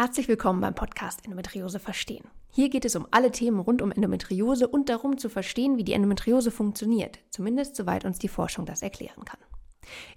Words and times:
Herzlich 0.00 0.28
willkommen 0.28 0.62
beim 0.62 0.74
Podcast 0.74 1.26
Endometriose 1.26 1.78
verstehen. 1.78 2.24
Hier 2.48 2.70
geht 2.70 2.86
es 2.86 2.96
um 2.96 3.06
alle 3.10 3.32
Themen 3.32 3.60
rund 3.60 3.82
um 3.82 3.92
Endometriose 3.92 4.66
und 4.66 4.88
darum 4.88 5.18
zu 5.18 5.28
verstehen, 5.28 5.76
wie 5.76 5.84
die 5.84 5.92
Endometriose 5.92 6.50
funktioniert, 6.50 7.18
zumindest 7.28 7.76
soweit 7.76 8.06
uns 8.06 8.18
die 8.18 8.28
Forschung 8.28 8.64
das 8.64 8.80
erklären 8.80 9.26
kann. 9.26 9.40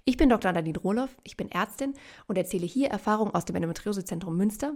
Ich 0.06 0.16
bin 0.16 0.30
Dr. 0.30 0.52
Nadine 0.52 0.78
Rohloff, 0.78 1.14
ich 1.22 1.36
bin 1.36 1.50
Ärztin 1.50 1.92
und 2.26 2.38
erzähle 2.38 2.64
hier 2.64 2.88
Erfahrungen 2.88 3.34
aus 3.34 3.44
dem 3.44 3.56
Endometriosezentrum 3.56 4.34
Münster, 4.34 4.74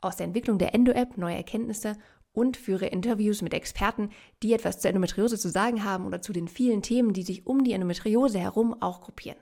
aus 0.00 0.16
der 0.16 0.26
Entwicklung 0.26 0.58
der 0.58 0.74
Endo-App, 0.74 1.16
neue 1.16 1.36
Erkenntnisse 1.36 1.96
und 2.32 2.56
führe 2.56 2.86
Interviews 2.86 3.42
mit 3.42 3.54
Experten, 3.54 4.10
die 4.42 4.54
etwas 4.54 4.80
zur 4.80 4.88
Endometriose 4.88 5.38
zu 5.38 5.50
sagen 5.50 5.84
haben 5.84 6.04
oder 6.04 6.20
zu 6.20 6.32
den 6.32 6.48
vielen 6.48 6.82
Themen, 6.82 7.12
die 7.12 7.22
sich 7.22 7.46
um 7.46 7.62
die 7.62 7.74
Endometriose 7.74 8.40
herum 8.40 8.74
auch 8.82 9.02
gruppieren. 9.02 9.38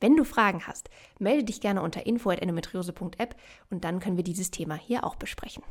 Wenn 0.00 0.16
du 0.16 0.24
Fragen 0.24 0.66
hast, 0.66 0.88
melde 1.18 1.44
dich 1.44 1.60
gerne 1.60 1.82
unter 1.82 2.06
info.endometriose.app 2.06 3.36
und 3.70 3.84
dann 3.84 4.00
können 4.00 4.16
wir 4.16 4.24
dieses 4.24 4.50
Thema 4.50 4.74
hier 4.74 5.04
auch 5.04 5.16
besprechen. 5.16 5.62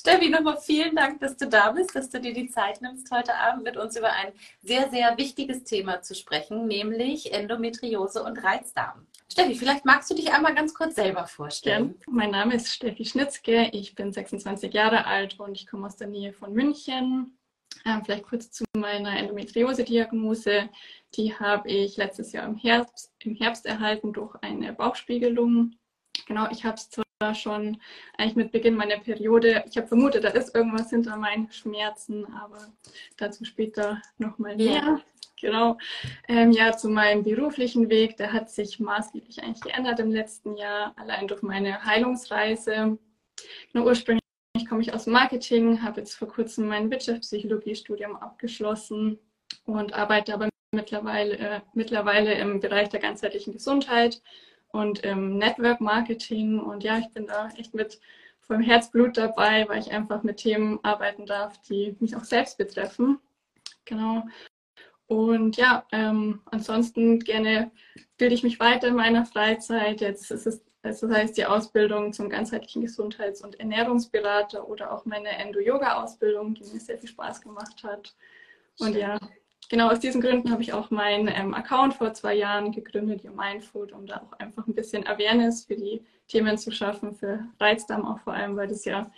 Steffi, 0.00 0.30
nochmal 0.30 0.56
vielen 0.56 0.96
Dank, 0.96 1.20
dass 1.20 1.36
du 1.36 1.46
da 1.46 1.72
bist, 1.72 1.94
dass 1.94 2.08
du 2.08 2.18
dir 2.18 2.32
die 2.32 2.48
Zeit 2.48 2.80
nimmst, 2.80 3.10
heute 3.10 3.34
Abend 3.34 3.64
mit 3.64 3.76
uns 3.76 3.98
über 3.98 4.10
ein 4.10 4.32
sehr, 4.62 4.88
sehr 4.88 5.18
wichtiges 5.18 5.62
Thema 5.62 6.00
zu 6.00 6.14
sprechen, 6.14 6.66
nämlich 6.66 7.34
Endometriose 7.34 8.22
und 8.22 8.42
Reizdarm. 8.42 9.06
Steffi, 9.30 9.56
vielleicht 9.56 9.84
magst 9.84 10.10
du 10.10 10.14
dich 10.14 10.32
einmal 10.32 10.54
ganz 10.54 10.72
kurz 10.72 10.94
selber 10.94 11.26
vorstellen. 11.26 11.96
Ja, 11.98 12.12
mein 12.12 12.30
Name 12.30 12.54
ist 12.54 12.72
Steffi 12.72 13.04
Schnitzke, 13.04 13.68
ich 13.72 13.94
bin 13.94 14.10
26 14.10 14.72
Jahre 14.72 15.04
alt 15.04 15.38
und 15.38 15.54
ich 15.54 15.66
komme 15.66 15.86
aus 15.86 15.96
der 15.96 16.08
Nähe 16.08 16.32
von 16.32 16.54
München. 16.54 17.36
Ähm, 17.84 18.02
vielleicht 18.02 18.24
kurz 18.24 18.50
zu 18.50 18.64
meiner 18.74 19.18
Endometriose-Diagnose. 19.18 20.70
Die 21.14 21.34
habe 21.38 21.68
ich 21.68 21.98
letztes 21.98 22.32
Jahr 22.32 22.46
im 22.46 22.56
Herbst, 22.56 23.12
im 23.18 23.34
Herbst 23.34 23.66
erhalten 23.66 24.14
durch 24.14 24.34
eine 24.40 24.72
Bauchspiegelung. 24.72 25.76
Genau, 26.26 26.48
ich 26.50 26.64
habe 26.64 26.76
es 26.76 26.88
zwar 27.20 27.34
schon 27.34 27.78
eigentlich 28.16 28.36
mit 28.36 28.50
Beginn 28.50 28.76
meiner 28.76 28.98
Periode, 28.98 29.62
ich 29.68 29.76
habe 29.76 29.86
vermutet, 29.86 30.24
da 30.24 30.28
ist 30.28 30.54
irgendwas 30.54 30.88
hinter 30.88 31.18
meinen 31.18 31.52
Schmerzen, 31.52 32.24
aber 32.32 32.72
dazu 33.18 33.44
später 33.44 34.00
nochmal 34.16 34.56
mehr. 34.56 34.72
Ja. 34.72 35.00
Genau. 35.38 35.78
Ähm, 36.28 36.52
ja, 36.52 36.76
zu 36.76 36.88
meinem 36.88 37.22
beruflichen 37.22 37.88
Weg, 37.88 38.16
der 38.18 38.32
hat 38.32 38.50
sich 38.50 38.78
maßgeblich 38.78 39.42
eigentlich 39.42 39.60
geändert 39.60 39.98
im 40.00 40.10
letzten 40.10 40.56
Jahr, 40.56 40.94
allein 40.96 41.28
durch 41.28 41.42
meine 41.42 41.82
Heilungsreise. 41.84 42.98
Genau, 43.72 43.86
ursprünglich 43.86 44.20
komme 44.68 44.82
ich 44.82 44.92
aus 44.92 45.06
Marketing, 45.06 45.82
habe 45.82 46.00
jetzt 46.00 46.14
vor 46.14 46.28
kurzem 46.28 46.68
mein 46.68 46.90
Wirtschaftspsychologie-Studium 46.90 48.16
abgeschlossen 48.16 49.18
und 49.64 49.94
arbeite 49.94 50.34
aber 50.34 50.48
mittlerweile, 50.74 51.38
äh, 51.38 51.60
mittlerweile 51.74 52.34
im 52.34 52.60
Bereich 52.60 52.88
der 52.90 53.00
ganzheitlichen 53.00 53.54
Gesundheit 53.54 54.22
und 54.72 55.00
im 55.00 55.38
Network 55.38 55.80
Marketing. 55.80 56.60
Und 56.60 56.84
ja, 56.84 56.98
ich 56.98 57.10
bin 57.10 57.26
da 57.26 57.48
echt 57.56 57.74
mit 57.74 58.00
vollem 58.40 58.62
Herzblut 58.62 59.16
dabei, 59.16 59.68
weil 59.68 59.80
ich 59.80 59.92
einfach 59.92 60.22
mit 60.22 60.38
Themen 60.38 60.80
arbeiten 60.82 61.26
darf, 61.26 61.60
die 61.62 61.96
mich 62.00 62.16
auch 62.16 62.24
selbst 62.24 62.58
betreffen. 62.58 63.18
Genau. 63.84 64.24
Und 65.06 65.56
ja, 65.56 65.84
ähm, 65.90 66.40
ansonsten 66.46 67.18
gerne 67.18 67.72
bilde 68.16 68.34
ich 68.34 68.44
mich 68.44 68.60
weiter 68.60 68.88
in 68.88 68.94
meiner 68.94 69.24
Freizeit. 69.24 70.00
Jetzt 70.00 70.30
ist 70.30 70.46
es, 70.46 70.62
das 70.82 71.02
heißt 71.02 71.36
die 71.36 71.46
Ausbildung 71.46 72.12
zum 72.12 72.28
ganzheitlichen 72.28 72.82
Gesundheits- 72.82 73.42
und 73.42 73.58
Ernährungsberater 73.58 74.68
oder 74.68 74.92
auch 74.92 75.04
meine 75.04 75.30
Endo-Yoga-Ausbildung, 75.30 76.54
die 76.54 76.62
mir 76.62 76.80
sehr 76.80 76.98
viel 76.98 77.08
Spaß 77.08 77.40
gemacht 77.40 77.82
hat. 77.82 78.14
Und 78.78 78.94
ja, 78.94 79.18
genau 79.70 79.88
aus 79.88 80.00
diesen 80.00 80.20
Gründen 80.20 80.50
habe 80.50 80.60
ich 80.60 80.74
auch 80.74 80.90
meinen 80.90 81.28
ähm, 81.28 81.54
Account 81.54 81.94
vor 81.94 82.12
zwei 82.12 82.34
Jahren 82.34 82.72
gegründet, 82.72 83.24
Your 83.24 83.32
Mindfood, 83.34 83.92
um 83.92 84.04
da 84.04 84.16
auch 84.18 84.38
einfach 84.38 84.66
ein 84.66 84.74
bisschen 84.74 85.06
Awareness 85.06 85.64
für 85.64 85.76
die 85.76 86.04
Themen 86.28 86.58
zu 86.58 86.70
schaffen, 86.70 87.14
für 87.14 87.46
Reizdarm 87.58 88.04
auch 88.04 88.20
vor 88.20 88.34
allem, 88.34 88.56
weil 88.56 88.68
das 88.68 88.84
ja 88.84 89.10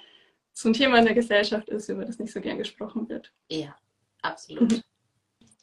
so 0.53 0.69
ein 0.69 0.75
Thema 0.75 0.99
in 0.99 1.07
der 1.07 1.15
Gesellschaft 1.15 1.69
ist, 1.69 1.89
über 1.89 2.05
das 2.05 2.19
nicht 2.19 2.33
so 2.33 2.41
gern 2.41 2.59
gesprochen 2.59 3.09
wird. 3.09 3.33
Ja, 3.51 3.75
absolut. 4.21 4.83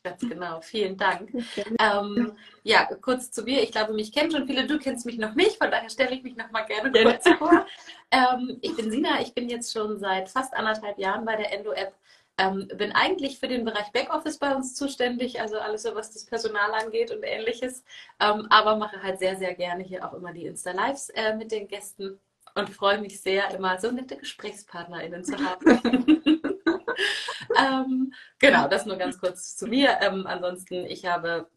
Ganz 0.01 0.22
genau, 0.22 0.61
vielen 0.61 0.95
Dank. 0.95 1.29
Ähm, 1.77 2.31
ja, 2.63 2.85
kurz 3.01 3.31
zu 3.31 3.44
mir. 3.44 3.61
Ich 3.61 3.73
glaube, 3.73 3.94
mich 3.94 4.13
kennen 4.13 4.31
schon 4.31 4.47
viele. 4.47 4.66
Du 4.66 4.79
kennst 4.79 5.06
mich 5.06 5.17
noch 5.17 5.35
nicht, 5.35 5.57
von 5.57 5.69
daher 5.69 5.89
stelle 5.89 6.16
ich 6.16 6.23
mich 6.23 6.38
noch 6.38 6.50
mal 6.51 6.61
gerne 6.61 6.89
kurz 6.89 7.27
vor. 7.38 7.66
Ähm, 8.09 8.57
ich 8.61 8.75
bin 8.77 8.89
Sina, 8.89 9.21
ich 9.21 9.33
bin 9.33 9.50
jetzt 9.50 9.73
schon 9.73 10.00
seit 10.00 10.29
fast 10.29 10.53
anderthalb 10.53 10.97
Jahren 10.97 11.25
bei 11.25 11.35
der 11.35 11.53
Endo-App. 11.53 11.94
Ähm, 12.39 12.67
bin 12.75 12.91
eigentlich 12.94 13.38
für 13.39 13.47
den 13.47 13.66
Bereich 13.66 13.91
Backoffice 13.91 14.39
bei 14.39 14.55
uns 14.55 14.73
zuständig, 14.73 15.41
also 15.41 15.59
alles 15.59 15.83
so, 15.83 15.94
was 15.94 16.11
das 16.11 16.25
Personal 16.25 16.73
angeht 16.73 17.11
und 17.11 17.22
ähnliches. 17.23 17.83
Ähm, 18.19 18.47
aber 18.50 18.77
mache 18.77 19.03
halt 19.03 19.19
sehr, 19.19 19.35
sehr 19.35 19.53
gerne 19.53 19.83
hier 19.83 20.07
auch 20.07 20.13
immer 20.13 20.33
die 20.33 20.45
Insta-Lives 20.45 21.09
äh, 21.09 21.35
mit 21.35 21.51
den 21.51 21.67
Gästen 21.67 22.19
und 22.55 22.69
freue 22.69 23.00
mich 23.00 23.22
sehr, 23.22 23.53
immer 23.53 23.79
so 23.79 23.91
nette 23.91 24.17
GesprächspartnerInnen 24.17 25.23
zu 25.23 25.38
haben. 25.38 26.22
ähm, 27.57 28.13
genau, 28.39 28.67
das 28.67 28.85
nur 28.85 28.97
ganz 28.97 29.19
kurz 29.19 29.56
zu 29.56 29.67
mir. 29.67 29.97
Ähm, 30.01 30.25
ansonsten, 30.27 30.85
ich 30.85 31.06
habe 31.06 31.47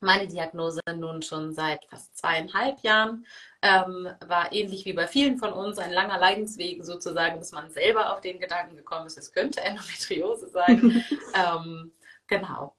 meine 0.00 0.26
Diagnose 0.26 0.80
nun 0.94 1.22
schon 1.22 1.52
seit 1.52 1.84
fast 1.86 2.16
zweieinhalb 2.16 2.80
Jahren. 2.82 3.26
Ähm, 3.62 4.08
war 4.26 4.52
ähnlich 4.52 4.84
wie 4.86 4.92
bei 4.92 5.06
vielen 5.06 5.38
von 5.38 5.52
uns 5.52 5.78
ein 5.78 5.92
langer 5.92 6.18
Leidensweg 6.18 6.84
sozusagen, 6.84 7.38
bis 7.38 7.52
man 7.52 7.70
selber 7.70 8.12
auf 8.12 8.20
den 8.20 8.40
Gedanken 8.40 8.76
gekommen 8.76 9.06
ist, 9.06 9.18
es 9.18 9.32
könnte 9.32 9.60
Endometriose 9.60 10.48
sein. 10.48 11.04
ähm, 11.34 11.92
genau. 12.26 12.74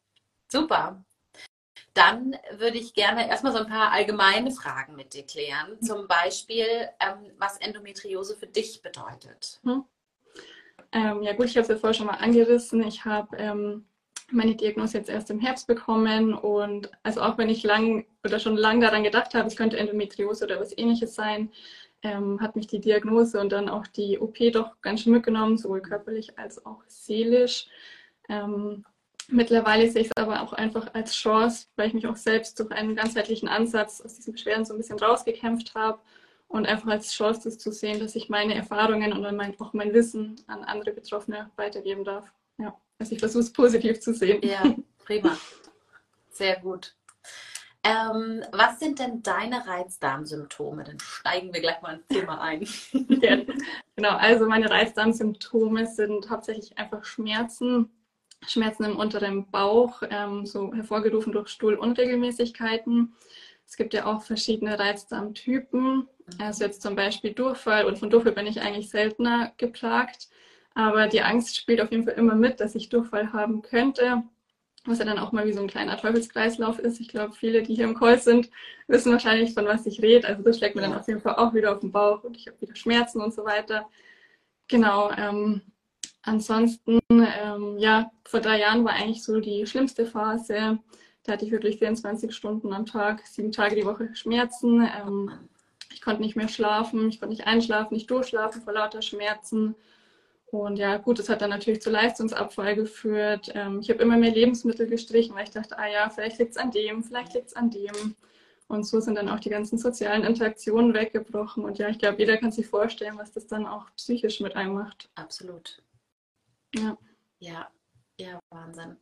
Super. 0.48 1.04
Dann 1.94 2.38
würde 2.54 2.78
ich 2.78 2.94
gerne 2.94 3.28
erstmal 3.30 3.52
so 3.52 3.60
ein 3.60 3.68
paar 3.68 3.92
allgemeine 3.92 4.52
Fragen 4.52 4.96
mit 4.96 5.14
dir 5.14 5.26
klären. 5.26 5.82
Zum 5.82 6.08
Beispiel, 6.08 6.90
ähm, 7.00 7.32
was 7.38 7.58
Endometriose 7.58 8.36
für 8.38 8.48
dich 8.48 8.82
bedeutet. 8.82 9.60
Hm. 9.64 9.86
Ja 10.94 11.34
gut, 11.34 11.46
ich 11.46 11.56
habe 11.56 11.62
es 11.62 11.70
ja 11.70 11.78
vorher 11.78 11.94
schon 11.94 12.08
mal 12.08 12.16
angerissen. 12.16 12.86
Ich 12.86 13.06
habe 13.06 13.38
ähm, 13.38 13.86
meine 14.32 14.56
Diagnose 14.56 14.98
jetzt 14.98 15.10
erst 15.10 15.30
im 15.30 15.40
Herbst 15.40 15.68
bekommen 15.68 16.34
und 16.34 16.92
also 17.04 17.22
auch 17.22 17.38
wenn 17.38 17.50
ich 17.50 17.64
lang 17.64 18.06
oder 18.24 18.40
schon 18.40 18.58
lange 18.58 18.86
daran 18.86 19.04
gedacht 19.04 19.34
habe, 19.34 19.48
es 19.48 19.56
könnte 19.56 19.78
Endometriose 19.78 20.46
oder 20.46 20.60
was 20.60 20.78
ähnliches 20.78 21.16
sein, 21.16 21.52
ähm, 22.04 22.42
hat 22.42 22.56
mich 22.56 22.68
die 22.68 22.80
Diagnose 22.80 23.40
und 23.40 23.52
dann 23.52 23.70
auch 23.70 23.88
die 23.88 24.20
OP 24.20 24.38
doch 24.52 24.82
ganz 24.82 25.02
schön 25.02 25.14
mitgenommen, 25.14 25.58
sowohl 25.58 25.82
körperlich 25.82 26.38
als 26.38 26.66
auch 26.66 26.84
seelisch. 26.88 27.68
Ähm, 28.30 28.86
mittlerweile 29.28 29.90
sehe 29.90 30.04
ich 30.04 30.08
es 30.08 30.22
aber 30.22 30.42
auch 30.42 30.54
einfach 30.54 30.94
als 30.94 31.14
Chance, 31.14 31.68
weil 31.76 31.88
ich 31.88 31.94
mich 31.94 32.08
auch 32.08 32.16
selbst 32.16 32.60
durch 32.60 32.72
einen 32.72 32.96
ganzheitlichen 32.96 33.48
Ansatz 33.48 34.02
aus 34.02 34.16
diesen 34.16 34.34
Beschwerden 34.34 34.66
so 34.66 34.74
ein 34.74 34.78
bisschen 34.78 35.00
rausgekämpft 35.00 35.76
habe 35.76 36.00
und 36.48 36.68
einfach 36.68 36.90
als 36.90 37.14
Chance 37.14 37.42
das 37.46 37.58
zu 37.58 37.72
sehen, 37.72 38.00
dass 38.00 38.16
ich 38.16 38.30
meine 38.30 38.56
Erfahrungen 38.56 39.14
und 39.14 39.26
auch 39.62 39.74
mein 39.74 39.94
Wissen 39.94 40.42
an 40.48 40.64
andere 40.64 40.92
Betroffene 40.92 41.50
weitergeben 41.56 42.04
darf. 42.04 42.32
Ja, 42.58 42.76
also 43.02 43.14
ich 43.14 43.20
versuche 43.20 43.42
es 43.42 43.52
positiv 43.52 44.00
zu 44.00 44.14
sehen. 44.14 44.40
Ja, 44.44 44.76
prima. 45.04 45.36
Sehr 46.30 46.60
gut. 46.60 46.96
Ähm, 47.84 48.44
was 48.52 48.80
sind 48.80 49.00
denn 49.00 49.24
deine 49.24 49.66
Reizdarmsymptome? 49.66 50.84
Dann 50.84 51.00
steigen 51.00 51.52
wir 51.52 51.62
gleich 51.62 51.82
mal 51.82 51.96
ins 51.96 52.08
Thema 52.08 52.40
ein. 52.40 52.62
ja, 52.94 53.38
genau, 53.96 54.12
also 54.18 54.48
meine 54.48 54.70
Reizdarmsymptome 54.70 55.88
sind 55.88 56.30
hauptsächlich 56.30 56.78
einfach 56.78 57.04
Schmerzen, 57.04 57.90
Schmerzen 58.46 58.84
im 58.84 58.98
unteren 58.98 59.50
Bauch, 59.50 60.04
ähm, 60.08 60.46
so 60.46 60.72
hervorgerufen 60.72 61.34
durch 61.34 61.50
Stuhlunregelmäßigkeiten. 61.50 63.16
Es 63.66 63.78
gibt 63.78 63.96
ja 63.96 64.06
auch 64.06 64.22
verschiedene 64.22 64.78
Reizdarmtypen. 64.78 66.08
Also 66.38 66.66
jetzt 66.66 66.84
zum 66.84 66.96
Beispiel 66.96 67.34
Durchfall 67.34 67.86
und 67.86 67.98
von 67.98 68.12
Durchfall 68.12 68.34
bin 68.34 68.46
ich 68.46 68.62
eigentlich 68.62 68.92
seltener 68.92 69.54
geplagt. 69.58 70.30
Aber 70.74 71.08
die 71.08 71.22
Angst 71.22 71.58
spielt 71.58 71.82
auf 71.82 71.92
jeden 71.92 72.06
Fall 72.06 72.14
immer 72.14 72.36
mit, 72.36 72.60
dass 72.60 72.76
ich 72.76 72.90
Durchfall 72.90 73.34
haben 73.34 73.62
könnte. 73.62 74.24
Was 74.86 74.98
ja 74.98 75.06
dann 75.06 75.20
auch 75.20 75.32
mal 75.32 75.46
wie 75.46 75.54
so 75.54 75.62
ein 75.62 75.68
kleiner 75.68 75.98
Teufelskreislauf 75.98 76.80
ist. 76.80 77.00
Ich 77.00 77.08
glaube, 77.08 77.34
viele, 77.34 77.62
die 77.62 77.76
hier 77.76 77.86
im 77.86 77.94
Call 77.96 78.18
sind, 78.20 78.50
wissen 78.88 79.12
wahrscheinlich, 79.12 79.54
von 79.54 79.66
was 79.66 79.86
ich 79.86 80.02
rede. 80.02 80.28
Also 80.28 80.42
das 80.42 80.58
schlägt 80.58 80.76
mir 80.76 80.82
dann 80.82 80.96
auf 80.96 81.08
jeden 81.08 81.22
Fall 81.22 81.36
auch 81.36 81.54
wieder 81.54 81.72
auf 81.72 81.82
den 81.82 81.92
Bauch 81.92 82.24
und 82.24 82.36
ich 82.36 82.48
habe 82.48 82.60
wieder 82.62 82.76
Schmerzen 82.76 83.22
und 83.22 83.34
so 83.34 83.46
weiter. 83.46 83.88
Genau. 84.68 85.12
Ähm, 85.12 85.62
ansonsten, 86.24 87.00
ähm, 87.12 87.78
ja, 87.78 88.12
vor 88.26 88.40
drei 88.40 88.60
Jahren 88.60 88.84
war 88.86 88.94
eigentlich 88.94 89.24
so 89.24 89.40
die 89.40 89.68
schlimmste 89.68 90.06
Phase. 90.06 90.80
Da 91.24 91.34
hatte 91.34 91.46
ich 91.46 91.52
wirklich 91.52 91.78
24 91.78 92.34
Stunden 92.36 92.74
am 92.74 92.86
Tag, 92.88 93.22
sieben 93.28 93.52
Tage 93.52 93.76
die 93.76 93.86
Woche 93.86 94.10
Schmerzen. 94.16 94.82
Ähm, 94.82 95.32
ich 95.94 96.02
konnte 96.02 96.22
nicht 96.22 96.36
mehr 96.36 96.48
schlafen, 96.48 97.10
ich 97.10 97.20
konnte 97.20 97.34
nicht 97.36 97.46
einschlafen, 97.46 97.94
nicht 97.94 98.10
durchschlafen 98.10 98.62
vor 98.64 98.74
lauter 98.74 99.02
Schmerzen. 99.02 99.76
Und 100.52 100.76
ja, 100.76 100.98
gut, 100.98 101.18
das 101.18 101.30
hat 101.30 101.42
dann 101.42 101.50
natürlich 101.50 101.82
zu 101.82 101.90
Leistungsabfall 101.90 102.76
geführt. 102.76 103.52
Ähm, 103.56 103.80
ich 103.80 103.90
habe 103.90 104.04
immer 104.04 104.18
mehr 104.18 104.32
Lebensmittel 104.32 104.86
gestrichen, 104.86 105.34
weil 105.34 105.46
ich 105.46 105.52
dachte, 105.52 105.78
ah 105.80 105.88
ja, 105.88 106.10
vielleicht 106.10 106.40
liegt 106.40 106.52
es 106.52 106.58
an 106.58 106.72
dem, 106.72 107.04
vielleicht 107.04 107.34
liegt 107.34 107.48
es 107.48 107.56
an 107.56 107.70
dem. 107.72 108.16
Und 108.68 108.84
so 108.84 109.00
sind 109.00 109.16
dann 109.16 109.30
auch 109.30 109.40
die 109.40 109.50
ganzen 109.50 109.78
sozialen 109.78 110.24
Interaktionen 110.24 110.94
weggebrochen. 110.94 111.64
Und 111.64 111.78
ja, 111.78 111.88
ich 111.88 112.00
glaube, 112.00 112.20
jeder 112.20 112.38
kann 112.38 112.52
sich 112.52 112.68
vorstellen, 112.68 113.18
was 113.18 113.32
das 113.32 113.48
dann 113.48 113.66
auch 113.66 113.86
psychisch 113.96 114.42
mit 114.42 114.56
einem 114.58 114.74
macht. 114.74 115.10
Absolut. 115.16 115.82
Ja. 116.76 116.98
Ja, 117.40 117.70
ja, 118.18 118.40
Wahnsinn. 118.50 118.98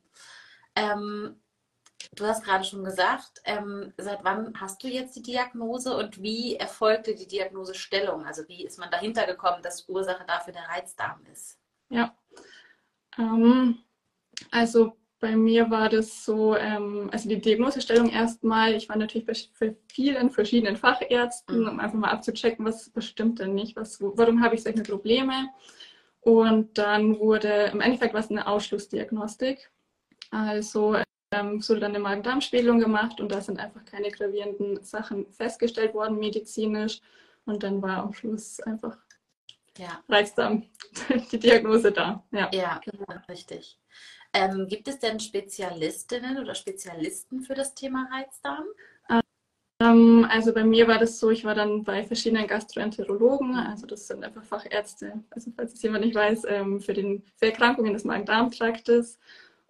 Ähm, 0.75 1.35
du 2.15 2.25
hast 2.25 2.44
gerade 2.44 2.63
schon 2.63 2.83
gesagt, 2.83 3.41
ähm, 3.45 3.94
seit 3.97 4.23
wann 4.23 4.53
hast 4.59 4.83
du 4.83 4.88
jetzt 4.88 5.15
die 5.15 5.21
Diagnose 5.21 5.95
und 5.95 6.21
wie 6.21 6.56
erfolgte 6.56 7.15
die 7.15 7.27
Diagnosestellung? 7.27 8.25
Also 8.25 8.47
wie 8.47 8.65
ist 8.65 8.79
man 8.79 8.91
dahinter 8.91 9.25
gekommen, 9.25 9.61
dass 9.61 9.88
Ursache 9.88 10.25
dafür 10.25 10.53
der 10.53 10.67
Reizdarm 10.67 11.21
ist? 11.31 11.59
Ja, 11.89 12.15
ähm, 13.17 13.79
also 14.51 14.95
bei 15.19 15.35
mir 15.35 15.69
war 15.69 15.89
das 15.89 16.23
so, 16.23 16.56
ähm, 16.56 17.09
also 17.11 17.27
die 17.27 17.41
Diagnosestellung 17.41 18.09
erstmal, 18.09 18.73
ich 18.73 18.88
war 18.88 18.95
natürlich 18.95 19.25
bei 19.59 19.75
vielen 19.91 20.29
verschiedenen 20.29 20.77
Fachärzten, 20.77 21.67
um 21.67 21.79
einfach 21.79 21.97
mal 21.97 22.11
abzuchecken, 22.11 22.65
was, 22.65 22.91
was 22.95 23.06
stimmt 23.06 23.39
denn 23.39 23.53
nicht, 23.53 23.75
was, 23.75 24.01
warum 24.01 24.41
habe 24.41 24.56
ich 24.56 24.63
solche 24.63 24.83
Probleme. 24.83 25.50
Und 26.21 26.77
dann 26.77 27.19
wurde, 27.19 27.69
im 27.73 27.81
Endeffekt 27.81 28.13
war 28.13 28.21
es 28.21 28.29
eine 28.29 28.47
Ausschlussdiagnostik. 28.47 29.71
Also 30.31 30.95
ähm, 31.31 31.67
wurde 31.67 31.81
dann 31.81 31.91
eine 31.91 31.99
Magen-Darm-Spiegelung 31.99 32.79
gemacht 32.79 33.19
und 33.19 33.31
da 33.31 33.41
sind 33.41 33.59
einfach 33.59 33.85
keine 33.85 34.09
gravierenden 34.09 34.83
Sachen 34.83 35.31
festgestellt 35.31 35.93
worden 35.93 36.19
medizinisch. 36.19 37.01
Und 37.45 37.63
dann 37.63 37.81
war 37.81 37.97
am 38.03 38.13
Schluss 38.13 38.59
einfach 38.61 38.97
ja. 39.77 40.03
Reizdarm, 40.09 40.65
die 41.31 41.39
Diagnose 41.39 41.91
da. 41.91 42.23
Ja, 42.31 42.49
ja 42.53 42.81
genau. 42.83 43.05
richtig. 43.27 43.79
Ähm, 44.33 44.67
gibt 44.67 44.87
es 44.87 44.99
denn 44.99 45.19
Spezialistinnen 45.19 46.37
oder 46.37 46.53
Spezialisten 46.53 47.41
für 47.41 47.55
das 47.55 47.73
Thema 47.73 48.07
Reizdarm? 48.11 48.65
Ähm, 49.81 50.27
also 50.29 50.53
bei 50.53 50.63
mir 50.63 50.87
war 50.87 50.99
das 50.99 51.19
so, 51.19 51.29
ich 51.29 51.45
war 51.45 51.55
dann 51.55 51.83
bei 51.83 52.03
verschiedenen 52.03 52.47
Gastroenterologen, 52.47 53.55
also 53.55 53.87
das 53.87 54.07
sind 54.07 54.25
einfach 54.25 54.43
Fachärzte, 54.43 55.23
also 55.29 55.51
falls 55.55 55.73
es 55.73 55.81
jemand 55.81 56.03
nicht 56.03 56.15
weiß, 56.15 56.43
ähm, 56.47 56.81
für, 56.81 56.93
den, 56.93 57.23
für 57.37 57.45
Erkrankungen 57.45 57.93
des 57.93 58.03
Magen-Darm-Traktes. 58.03 59.17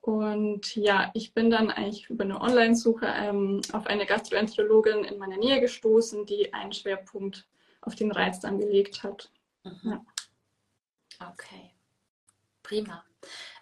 Und 0.09 0.75
ja, 0.75 1.11
ich 1.13 1.35
bin 1.35 1.51
dann 1.51 1.69
eigentlich 1.69 2.09
über 2.09 2.23
eine 2.23 2.41
Online-Suche 2.41 3.05
ähm, 3.05 3.61
auf 3.73 3.85
eine 3.85 4.07
Gastroenterologin 4.07 5.03
in 5.03 5.19
meiner 5.19 5.37
Nähe 5.37 5.61
gestoßen, 5.61 6.25
die 6.25 6.51
einen 6.51 6.73
Schwerpunkt 6.73 7.47
auf 7.81 7.93
den 7.93 8.11
Reizdarm 8.11 8.57
gelegt 8.57 9.03
hat. 9.03 9.29
Mhm. 9.63 9.79
Ja. 9.83 10.05
Okay, 11.29 11.75
prima. 12.63 13.05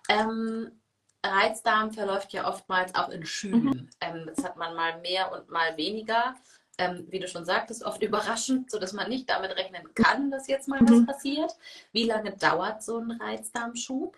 Ähm, 0.08 0.72
Reizdarm 1.22 1.92
verläuft 1.92 2.32
ja 2.32 2.48
oftmals 2.48 2.96
auch 2.96 3.10
in 3.10 3.26
Schüben. 3.26 3.66
Mhm. 3.66 3.90
Ähm, 4.00 4.24
das 4.34 4.42
hat 4.46 4.56
man 4.56 4.74
mal 4.74 5.02
mehr 5.02 5.34
und 5.34 5.50
mal 5.50 5.76
weniger. 5.76 6.34
Ähm, 6.78 7.08
wie 7.10 7.20
du 7.20 7.28
schon 7.28 7.44
sagtest, 7.44 7.84
oft 7.84 8.02
überraschend, 8.02 8.72
sodass 8.72 8.94
man 8.94 9.10
nicht 9.10 9.30
damit 9.30 9.52
rechnen 9.58 9.94
kann, 9.96 10.32
dass 10.32 10.48
jetzt 10.48 10.70
mal 10.70 10.82
mhm. 10.82 10.92
was 10.92 11.06
passiert. 11.08 11.52
Wie 11.92 12.06
lange 12.06 12.38
dauert 12.38 12.84
so 12.84 13.00
ein 13.00 13.12
Reizdarmschub? 13.12 14.18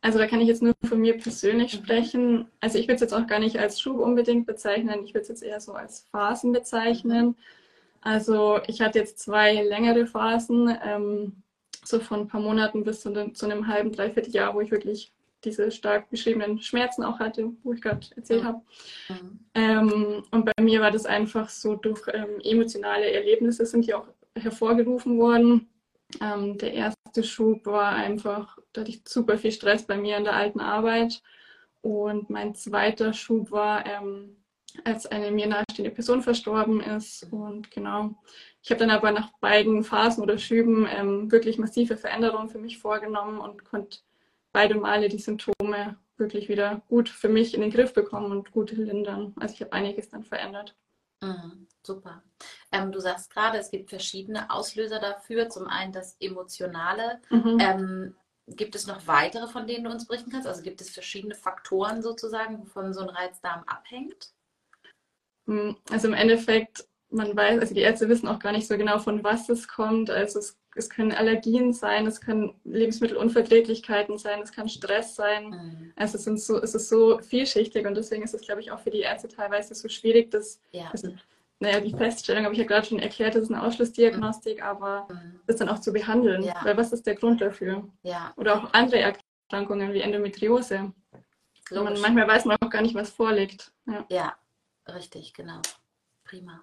Also 0.00 0.18
da 0.18 0.26
kann 0.26 0.40
ich 0.40 0.48
jetzt 0.48 0.62
nur 0.62 0.74
von 0.84 1.00
mir 1.00 1.18
persönlich 1.18 1.74
mhm. 1.74 1.84
sprechen. 1.84 2.48
Also 2.60 2.78
ich 2.78 2.84
würde 2.84 2.96
es 2.96 3.00
jetzt 3.00 3.14
auch 3.14 3.26
gar 3.26 3.38
nicht 3.38 3.58
als 3.58 3.80
Schub 3.80 3.98
unbedingt 3.98 4.46
bezeichnen. 4.46 5.04
Ich 5.04 5.14
würde 5.14 5.22
es 5.22 5.28
jetzt 5.28 5.42
eher 5.42 5.60
so 5.60 5.72
als 5.72 6.06
Phasen 6.10 6.52
bezeichnen. 6.52 7.36
Also 8.00 8.60
ich 8.68 8.80
hatte 8.80 9.00
jetzt 9.00 9.18
zwei 9.18 9.62
längere 9.62 10.06
Phasen, 10.06 10.76
ähm, 10.84 11.42
so 11.84 11.98
von 12.00 12.20
ein 12.20 12.28
paar 12.28 12.40
Monaten 12.40 12.84
bis 12.84 13.00
zu, 13.00 13.32
zu 13.32 13.46
einem 13.46 13.66
halben, 13.66 13.92
dreiviertel 13.92 14.32
Jahr, 14.32 14.54
wo 14.54 14.60
ich 14.60 14.70
wirklich 14.70 15.12
diese 15.44 15.70
stark 15.70 16.10
beschriebenen 16.10 16.60
Schmerzen 16.60 17.04
auch 17.04 17.18
hatte, 17.18 17.52
wo 17.62 17.72
ich 17.72 17.80
gerade 17.80 18.06
erzählt 18.16 18.44
habe. 18.44 18.60
Mhm. 19.08 19.38
Ähm, 19.54 20.22
und 20.30 20.44
bei 20.44 20.62
mir 20.62 20.80
war 20.80 20.90
das 20.90 21.06
einfach 21.06 21.48
so 21.48 21.76
durch 21.76 22.02
ähm, 22.12 22.40
emotionale 22.42 23.10
Erlebnisse 23.10 23.66
sind 23.66 23.86
die 23.86 23.94
auch 23.94 24.08
hervorgerufen 24.36 25.18
worden. 25.18 25.68
Ähm, 26.20 26.58
der 26.58 26.74
erste 26.74 27.22
Schub 27.22 27.66
war 27.66 27.92
einfach, 27.92 28.58
da 28.76 28.82
hatte 28.82 28.90
ich 28.90 29.02
super 29.06 29.38
viel 29.38 29.52
Stress 29.52 29.86
bei 29.86 29.96
mir 29.96 30.16
in 30.16 30.24
der 30.24 30.36
alten 30.36 30.60
Arbeit. 30.60 31.22
Und 31.82 32.30
mein 32.30 32.54
zweiter 32.54 33.12
Schub 33.12 33.50
war, 33.50 33.86
ähm, 33.86 34.36
als 34.84 35.06
eine 35.06 35.30
mir 35.30 35.46
nahestehende 35.46 35.94
Person 35.94 36.22
verstorben 36.22 36.80
ist. 36.80 37.26
Und 37.30 37.70
genau, 37.70 38.16
ich 38.62 38.70
habe 38.70 38.80
dann 38.80 38.90
aber 38.90 39.12
nach 39.12 39.30
beiden 39.38 39.84
Phasen 39.84 40.22
oder 40.22 40.38
Schüben 40.38 40.86
ähm, 40.90 41.30
wirklich 41.30 41.58
massive 41.58 41.96
Veränderungen 41.96 42.48
für 42.48 42.58
mich 42.58 42.78
vorgenommen 42.78 43.38
und 43.38 43.64
konnte 43.64 43.98
beide 44.52 44.74
Male 44.74 45.08
die 45.08 45.18
Symptome 45.18 45.96
wirklich 46.16 46.48
wieder 46.48 46.82
gut 46.88 47.08
für 47.08 47.28
mich 47.28 47.54
in 47.54 47.60
den 47.60 47.70
Griff 47.70 47.92
bekommen 47.92 48.32
und 48.32 48.50
gut 48.50 48.72
lindern. 48.72 49.34
Also 49.38 49.54
ich 49.54 49.60
habe 49.60 49.72
einiges 49.72 50.08
dann 50.08 50.24
verändert. 50.24 50.74
Mhm, 51.22 51.66
super. 51.82 52.22
Ähm, 52.72 52.92
du 52.92 53.00
sagst 53.00 53.30
gerade, 53.30 53.58
es 53.58 53.70
gibt 53.70 53.90
verschiedene 53.90 54.50
Auslöser 54.50 54.98
dafür. 54.98 55.48
Zum 55.48 55.66
einen 55.66 55.92
das 55.92 56.16
Emotionale. 56.20 57.20
Mhm. 57.30 57.58
Ähm, 57.60 58.14
gibt 58.46 58.74
es 58.74 58.86
noch 58.86 59.06
weitere, 59.06 59.48
von 59.48 59.66
denen 59.66 59.84
du 59.84 59.90
uns 59.90 60.06
berichten 60.06 60.30
kannst? 60.30 60.46
Also 60.46 60.62
gibt 60.62 60.80
es 60.80 60.90
verschiedene 60.90 61.34
Faktoren 61.34 62.02
sozusagen, 62.02 62.58
wovon 62.58 62.94
so 62.94 63.00
ein 63.00 63.08
Reizdarm 63.08 63.64
abhängt? 63.66 64.30
Hm, 65.46 65.76
also 65.90 66.08
im 66.08 66.14
Endeffekt, 66.14 66.86
man 67.10 67.36
weiß, 67.36 67.60
also 67.60 67.74
die 67.74 67.80
Ärzte 67.80 68.08
wissen 68.08 68.28
auch 68.28 68.38
gar 68.38 68.52
nicht 68.52 68.66
so 68.66 68.76
genau, 68.76 68.98
von 68.98 69.22
was 69.24 69.48
es 69.48 69.68
kommt. 69.68 70.10
Also 70.10 70.38
es 70.38 70.58
es 70.76 70.90
können 70.90 71.12
Allergien 71.12 71.72
sein, 71.72 72.06
es 72.06 72.20
können 72.20 72.54
Lebensmittelunverträglichkeiten 72.64 74.18
sein, 74.18 74.42
es 74.42 74.52
kann 74.52 74.68
Stress 74.68 75.14
sein. 75.14 75.48
Mhm. 75.48 75.92
Also 75.96 76.18
es, 76.18 76.24
sind 76.24 76.40
so, 76.40 76.62
es 76.62 76.74
ist 76.74 76.88
so 76.88 77.18
vielschichtig 77.18 77.86
und 77.86 77.94
deswegen 77.94 78.22
ist 78.22 78.34
es, 78.34 78.42
glaube 78.42 78.60
ich, 78.60 78.70
auch 78.70 78.78
für 78.78 78.90
die 78.90 79.00
Ärzte 79.00 79.28
teilweise 79.28 79.74
so 79.74 79.88
schwierig, 79.88 80.30
dass, 80.30 80.60
ja. 80.72 80.90
also, 80.92 81.12
naja, 81.58 81.80
die 81.80 81.94
Feststellung 81.94 82.44
habe 82.44 82.54
ich 82.54 82.60
ja 82.60 82.66
gerade 82.66 82.86
schon 82.86 82.98
erklärt, 82.98 83.34
das 83.34 83.44
ist 83.44 83.50
eine 83.50 83.62
Ausschlussdiagnostik, 83.62 84.62
aber 84.62 85.08
mhm. 85.10 85.40
das 85.46 85.56
dann 85.56 85.68
auch 85.68 85.80
zu 85.80 85.92
behandeln. 85.92 86.42
Ja. 86.42 86.56
Weil 86.62 86.76
was 86.76 86.92
ist 86.92 87.06
der 87.06 87.14
Grund 87.14 87.40
dafür? 87.40 87.88
Ja. 88.02 88.34
Oder 88.36 88.56
auch 88.56 88.72
andere 88.74 89.00
Erkrankungen 89.00 89.92
wie 89.92 90.00
Endometriose. 90.00 90.92
Man, 91.70 92.00
manchmal 92.00 92.28
weiß 92.28 92.44
man 92.44 92.56
auch 92.60 92.70
gar 92.70 92.82
nicht, 92.82 92.94
was 92.94 93.10
vorliegt. 93.10 93.72
Ja, 93.86 94.04
ja 94.08 94.36
richtig, 94.88 95.32
genau. 95.34 95.60
Prima. 96.24 96.62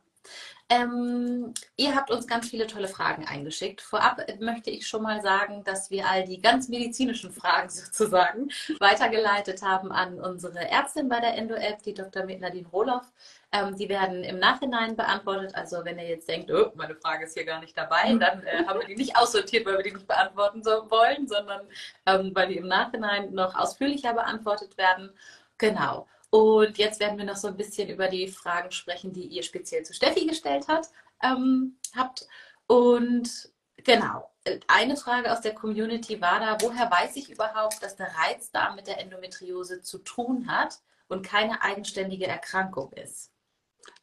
Ähm, 0.73 1.53
ihr 1.75 1.95
habt 1.95 2.09
uns 2.09 2.25
ganz 2.25 2.49
viele 2.49 2.65
tolle 2.65 2.87
Fragen 2.87 3.27
eingeschickt. 3.27 3.81
Vorab 3.81 4.21
möchte 4.39 4.71
ich 4.71 4.87
schon 4.87 5.03
mal 5.03 5.21
sagen, 5.21 5.63
dass 5.63 5.91
wir 5.91 6.07
all 6.07 6.23
die 6.23 6.41
ganz 6.41 6.67
medizinischen 6.67 7.31
Fragen 7.31 7.69
sozusagen 7.69 8.49
weitergeleitet 8.79 9.61
haben 9.61 9.91
an 9.91 10.19
unsere 10.19 10.67
Ärztin 10.69 11.09
bei 11.09 11.19
der 11.19 11.37
Endo-App, 11.37 11.83
die 11.83 11.93
Dr. 11.93 12.25
Nadine 12.25 12.67
Rohloff. 12.69 13.05
Ähm, 13.51 13.75
die 13.77 13.87
werden 13.87 14.23
im 14.23 14.39
Nachhinein 14.39 14.95
beantwortet. 14.95 15.53
Also 15.53 15.85
wenn 15.85 15.99
ihr 15.99 16.07
jetzt 16.07 16.27
denkt, 16.27 16.49
oh, 16.49 16.71
meine 16.75 16.95
Frage 16.95 17.25
ist 17.25 17.35
hier 17.35 17.45
gar 17.45 17.59
nicht 17.59 17.77
dabei, 17.77 18.15
dann 18.15 18.41
äh, 18.43 18.65
haben 18.65 18.79
wir 18.79 18.87
die 18.87 18.95
nicht 18.95 19.15
aussortiert, 19.15 19.65
weil 19.67 19.77
wir 19.77 19.83
die 19.83 19.93
nicht 19.93 20.07
beantworten 20.07 20.63
so 20.63 20.89
wollen, 20.89 21.27
sondern 21.27 21.61
ähm, 22.07 22.31
weil 22.33 22.47
die 22.47 22.57
im 22.57 22.67
Nachhinein 22.67 23.31
noch 23.33 23.53
ausführlicher 23.53 24.13
beantwortet 24.13 24.75
werden. 24.77 25.11
Genau. 25.59 26.07
Und 26.33 26.79
jetzt 26.79 26.99
werden 26.99 27.19
wir 27.19 27.25
noch 27.25 27.35
so 27.35 27.47
ein 27.47 27.57
bisschen 27.57 27.89
über 27.89 28.07
die 28.07 28.27
Fragen 28.27 28.71
sprechen, 28.71 29.13
die 29.13 29.27
ihr 29.27 29.43
speziell 29.43 29.83
zu 29.83 29.93
Steffi 29.93 30.25
gestellt 30.25 30.67
hat, 30.67 30.89
ähm, 31.21 31.77
habt. 31.95 32.27
Und 32.65 33.51
genau, 33.77 34.31
eine 34.67 34.97
Frage 34.97 35.31
aus 35.31 35.41
der 35.41 35.53
Community 35.53 36.19
war 36.19 36.39
da, 36.39 36.57
woher 36.59 36.89
weiß 36.89 37.17
ich 37.17 37.29
überhaupt, 37.29 37.83
dass 37.83 37.97
der 37.97 38.07
Reizdarm 38.17 38.75
mit 38.75 38.87
der 38.87 38.99
Endometriose 38.99 39.83
zu 39.83 39.99
tun 39.99 40.47
hat 40.47 40.79
und 41.07 41.23
keine 41.23 41.61
eigenständige 41.61 42.25
Erkrankung 42.25 42.91
ist? 42.93 43.31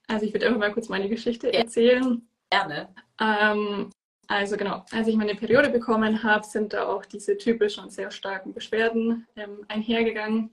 Also 0.07 0.25
ich 0.25 0.33
würde 0.33 0.47
einfach 0.47 0.61
mal 0.61 0.73
kurz 0.73 0.89
meine 0.89 1.09
Geschichte 1.09 1.53
erzählen. 1.53 2.29
Gerne. 2.49 2.95
Ähm, 3.21 3.91
also 4.29 4.57
genau, 4.57 4.85
als 4.93 5.09
ich 5.09 5.17
meine 5.17 5.35
Periode 5.35 5.71
bekommen 5.71 6.23
habe, 6.23 6.47
sind 6.47 6.75
da 6.75 6.87
auch 6.87 7.05
diese 7.05 7.37
typischen 7.37 7.83
und 7.83 7.91
sehr 7.91 8.13
starken 8.13 8.55
Beschwerden 8.55 9.27
ähm, 9.35 9.65
einhergegangen. 9.67 10.53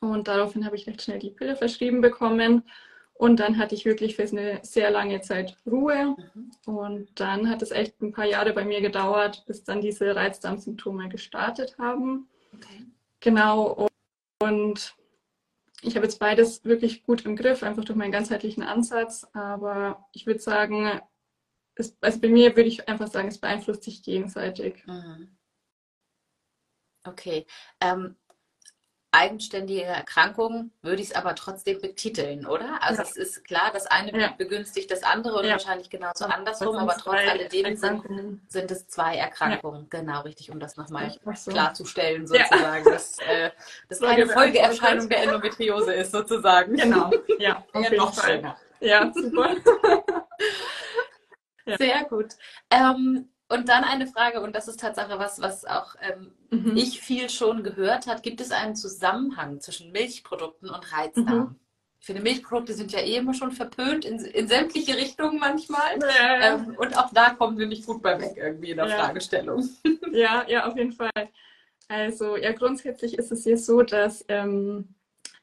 Und 0.00 0.28
daraufhin 0.28 0.64
habe 0.64 0.76
ich 0.76 0.86
recht 0.86 1.02
schnell 1.02 1.18
die 1.18 1.30
Pille 1.30 1.56
verschrieben 1.56 2.00
bekommen. 2.00 2.62
Und 3.14 3.40
dann 3.40 3.56
hatte 3.56 3.74
ich 3.74 3.86
wirklich 3.86 4.16
für 4.16 4.24
eine 4.24 4.60
sehr 4.62 4.90
lange 4.90 5.20
Zeit 5.22 5.56
Ruhe. 5.66 6.16
Mhm. 6.34 6.50
Und 6.66 7.08
dann 7.18 7.48
hat 7.48 7.62
es 7.62 7.70
echt 7.70 8.00
ein 8.02 8.12
paar 8.12 8.26
Jahre 8.26 8.52
bei 8.52 8.64
mir 8.64 8.80
gedauert, 8.80 9.44
bis 9.46 9.64
dann 9.64 9.80
diese 9.80 10.14
Reizdarmsymptome 10.14 11.08
gestartet 11.08 11.78
haben. 11.78 12.28
Okay. 12.54 12.84
Genau. 13.20 13.88
Und 14.42 14.94
ich 15.80 15.96
habe 15.96 16.06
jetzt 16.06 16.18
beides 16.18 16.64
wirklich 16.64 17.04
gut 17.04 17.24
im 17.24 17.36
Griff, 17.36 17.62
einfach 17.62 17.84
durch 17.84 17.96
meinen 17.96 18.12
ganzheitlichen 18.12 18.62
Ansatz. 18.62 19.26
Aber 19.32 20.06
ich 20.12 20.26
würde 20.26 20.40
sagen, 20.40 21.00
es, 21.74 21.96
also 22.00 22.20
bei 22.20 22.28
mir 22.28 22.54
würde 22.54 22.68
ich 22.68 22.88
einfach 22.88 23.08
sagen, 23.08 23.28
es 23.28 23.38
beeinflusst 23.38 23.84
sich 23.84 24.02
gegenseitig. 24.02 24.84
Mhm. 24.86 25.36
Okay. 27.04 27.46
Ähm, 27.80 28.16
eigenständige 29.16 29.84
Erkrankung 29.84 30.70
würde 30.82 31.00
ich 31.00 31.08
es 31.08 31.14
aber 31.14 31.34
trotzdem 31.34 31.80
betiteln, 31.80 32.46
oder? 32.46 32.82
Also 32.82 33.02
ja. 33.02 33.08
es 33.08 33.16
ist 33.16 33.44
klar, 33.44 33.70
das 33.72 33.86
eine 33.86 34.18
ja. 34.18 34.34
begünstigt 34.36 34.90
das 34.90 35.02
andere 35.02 35.38
und 35.38 35.44
ja. 35.44 35.52
wahrscheinlich 35.52 35.88
genauso 35.88 36.26
andersrum, 36.26 36.76
aber 36.76 36.96
trotz 36.96 37.20
alledem 37.28 37.76
sind, 37.76 38.40
sind 38.48 38.70
es 38.70 38.88
zwei 38.88 39.16
Erkrankungen. 39.16 39.88
Genau, 39.88 40.20
richtig, 40.20 40.50
um 40.50 40.60
das 40.60 40.76
nochmal 40.76 41.14
so. 41.34 41.50
klarzustellen, 41.50 42.26
sozusagen, 42.26 42.84
dass 42.84 43.18
äh, 43.26 43.50
das 43.88 44.00
keine 44.00 44.26
Folgeerscheinung 44.26 45.08
der 45.08 45.22
Endometriose 45.22 45.94
ist, 45.94 46.12
sozusagen. 46.12 46.76
Genau, 46.76 47.10
ja. 47.38 47.64
ja 47.74 47.90
noch 47.94 48.12
schöner. 48.22 48.56
Ja, 48.80 49.10
super. 49.14 49.56
Sehr 51.78 52.04
gut. 52.04 52.34
Ähm, 52.70 53.28
und 53.48 53.68
dann 53.68 53.84
eine 53.84 54.06
Frage, 54.06 54.40
und 54.40 54.56
das 54.56 54.66
ist 54.66 54.80
Tatsache 54.80 55.18
was, 55.18 55.40
was 55.40 55.64
auch 55.64 55.94
ähm, 56.00 56.32
mhm. 56.50 56.76
ich 56.76 57.00
viel 57.00 57.30
schon 57.30 57.62
gehört 57.62 58.06
hat. 58.06 58.22
Gibt 58.22 58.40
es 58.40 58.50
einen 58.50 58.74
Zusammenhang 58.74 59.60
zwischen 59.60 59.92
Milchprodukten 59.92 60.68
und 60.68 60.92
Reizdarm? 60.92 61.38
Mhm. 61.38 61.56
finde, 62.00 62.22
Milchprodukte 62.22 62.74
sind 62.74 62.90
ja 62.92 63.00
eh 63.00 63.16
immer 63.16 63.34
schon 63.34 63.52
verpönt 63.52 64.04
in, 64.04 64.18
in 64.18 64.48
sämtliche 64.48 64.96
Richtungen 64.96 65.38
manchmal. 65.38 65.98
Ja. 66.00 66.54
Ähm, 66.54 66.76
und 66.76 66.98
auch 66.98 67.12
da 67.12 67.30
kommen 67.30 67.56
wir 67.58 67.66
nicht 67.66 67.86
gut 67.86 68.02
bei 68.02 68.20
weg 68.20 68.34
irgendwie 68.36 68.70
in 68.70 68.78
der 68.78 68.88
ja. 68.88 68.96
Fragestellung. 68.96 69.68
Ja, 70.12 70.46
ja, 70.48 70.66
auf 70.66 70.76
jeden 70.78 70.92
Fall. 70.92 71.10
Also 71.88 72.36
ja, 72.36 72.52
grundsätzlich 72.52 73.18
ist 73.18 73.32
es 73.32 73.44
hier 73.44 73.58
so, 73.58 73.82
dass 73.82 74.24
ähm, 74.28 74.94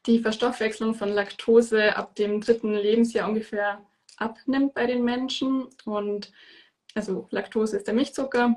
die 0.06 0.18
Verstoffwechslung 0.18 0.94
von 0.94 1.10
Laktose 1.10 1.96
ab 1.96 2.16
dem 2.16 2.40
dritten 2.40 2.74
Lebensjahr 2.74 3.28
ungefähr 3.28 3.80
abnimmt 4.16 4.74
bei 4.74 4.86
den 4.86 5.04
Menschen. 5.04 5.68
Und 5.84 6.32
also 6.94 7.26
Laktose 7.30 7.76
ist 7.76 7.86
der 7.86 7.94
Milchzucker. 7.94 8.54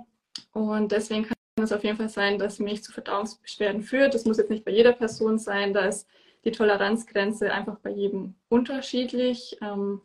Und 0.53 0.91
deswegen 0.91 1.23
kann 1.23 1.35
es 1.57 1.71
auf 1.71 1.83
jeden 1.83 1.97
Fall 1.97 2.09
sein, 2.09 2.37
dass 2.37 2.59
Milch 2.59 2.83
zu 2.83 2.91
Verdauungsbeschwerden 2.91 3.81
führt. 3.81 4.13
Das 4.13 4.25
muss 4.25 4.37
jetzt 4.37 4.51
nicht 4.51 4.65
bei 4.65 4.71
jeder 4.71 4.93
Person 4.93 5.39
sein. 5.39 5.73
Da 5.73 5.85
ist 5.85 6.07
die 6.45 6.51
Toleranzgrenze 6.51 7.51
einfach 7.51 7.79
bei 7.79 7.89
jedem 7.89 8.35
unterschiedlich. 8.49 9.57
Ähm, 9.61 10.01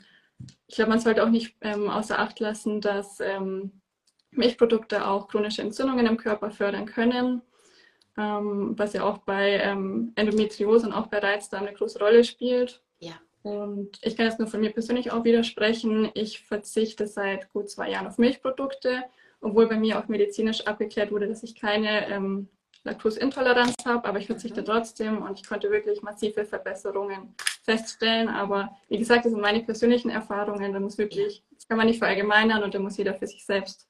ich 0.67 0.77
glaube, 0.77 0.91
man 0.91 1.01
sollte 1.01 1.23
auch 1.23 1.29
nicht 1.29 1.57
ähm, 1.61 1.89
außer 1.89 2.19
Acht 2.19 2.41
lassen, 2.41 2.81
dass 2.81 3.21
ähm, 3.21 3.81
Milchprodukte 4.31 5.07
auch 5.07 5.29
chronische 5.29 5.63
Entzündungen 5.63 6.07
im 6.07 6.17
Körper 6.17 6.51
fördern 6.51 6.87
können, 6.87 7.43
was 8.17 8.95
ja 8.95 9.05
auch 9.05 9.19
bei 9.19 9.57
Endometriose 9.57 10.87
und 10.87 10.95
auch 10.95 11.09
bei 11.09 11.19
Reizdarm 11.19 11.67
eine 11.67 11.77
große 11.77 11.99
Rolle 11.99 12.25
spielt. 12.25 12.83
Und 13.43 13.99
ich 14.03 14.17
kann 14.17 14.27
jetzt 14.27 14.39
nur 14.39 14.49
von 14.49 14.61
mir 14.61 14.71
persönlich 14.71 15.11
auch 15.11 15.25
widersprechen. 15.25 16.11
Ich 16.15 16.41
verzichte 16.41 17.07
seit 17.07 17.53
gut 17.53 17.71
zwei 17.71 17.91
Jahren 17.91 18.07
auf 18.07 18.19
Milchprodukte, 18.19 19.03
obwohl 19.41 19.69
bei 19.69 19.77
mir 19.77 19.99
auch 19.99 20.09
medizinisch 20.09 20.67
abgeklärt 20.67 21.11
wurde, 21.11 21.29
dass 21.29 21.43
ich 21.43 21.55
keine 21.55 22.09
ähm, 22.09 22.49
Laktoseintoleranz 22.85 23.75
habe, 23.85 24.09
aber 24.09 24.19
ich 24.19 24.27
verzichte 24.27 24.63
mhm. 24.63 24.67
trotzdem 24.67 25.23
und 25.23 25.41
ich 25.41 25.47
konnte 25.47 25.71
wirklich 25.71 26.03
massive 26.03 26.45
Verbesserungen 26.45 27.35
feststellen. 27.63 28.29
Aber 28.29 28.77
wie 28.89 28.99
gesagt, 28.99 29.25
das 29.25 29.33
sind 29.33 29.41
meine 29.41 29.61
persönlichen 29.61 30.11
Erfahrungen. 30.11 30.73
Da 30.73 30.81
muss 30.81 30.99
wirklich, 30.99 31.43
das 31.53 31.69
kann 31.69 31.79
man 31.79 31.87
nicht 31.87 31.99
verallgemeinern 31.99 32.63
und 32.63 32.75
da 32.75 32.79
muss 32.79 32.97
jeder 32.97 33.15
für 33.15 33.27
sich 33.27 33.45
selbst 33.45 33.89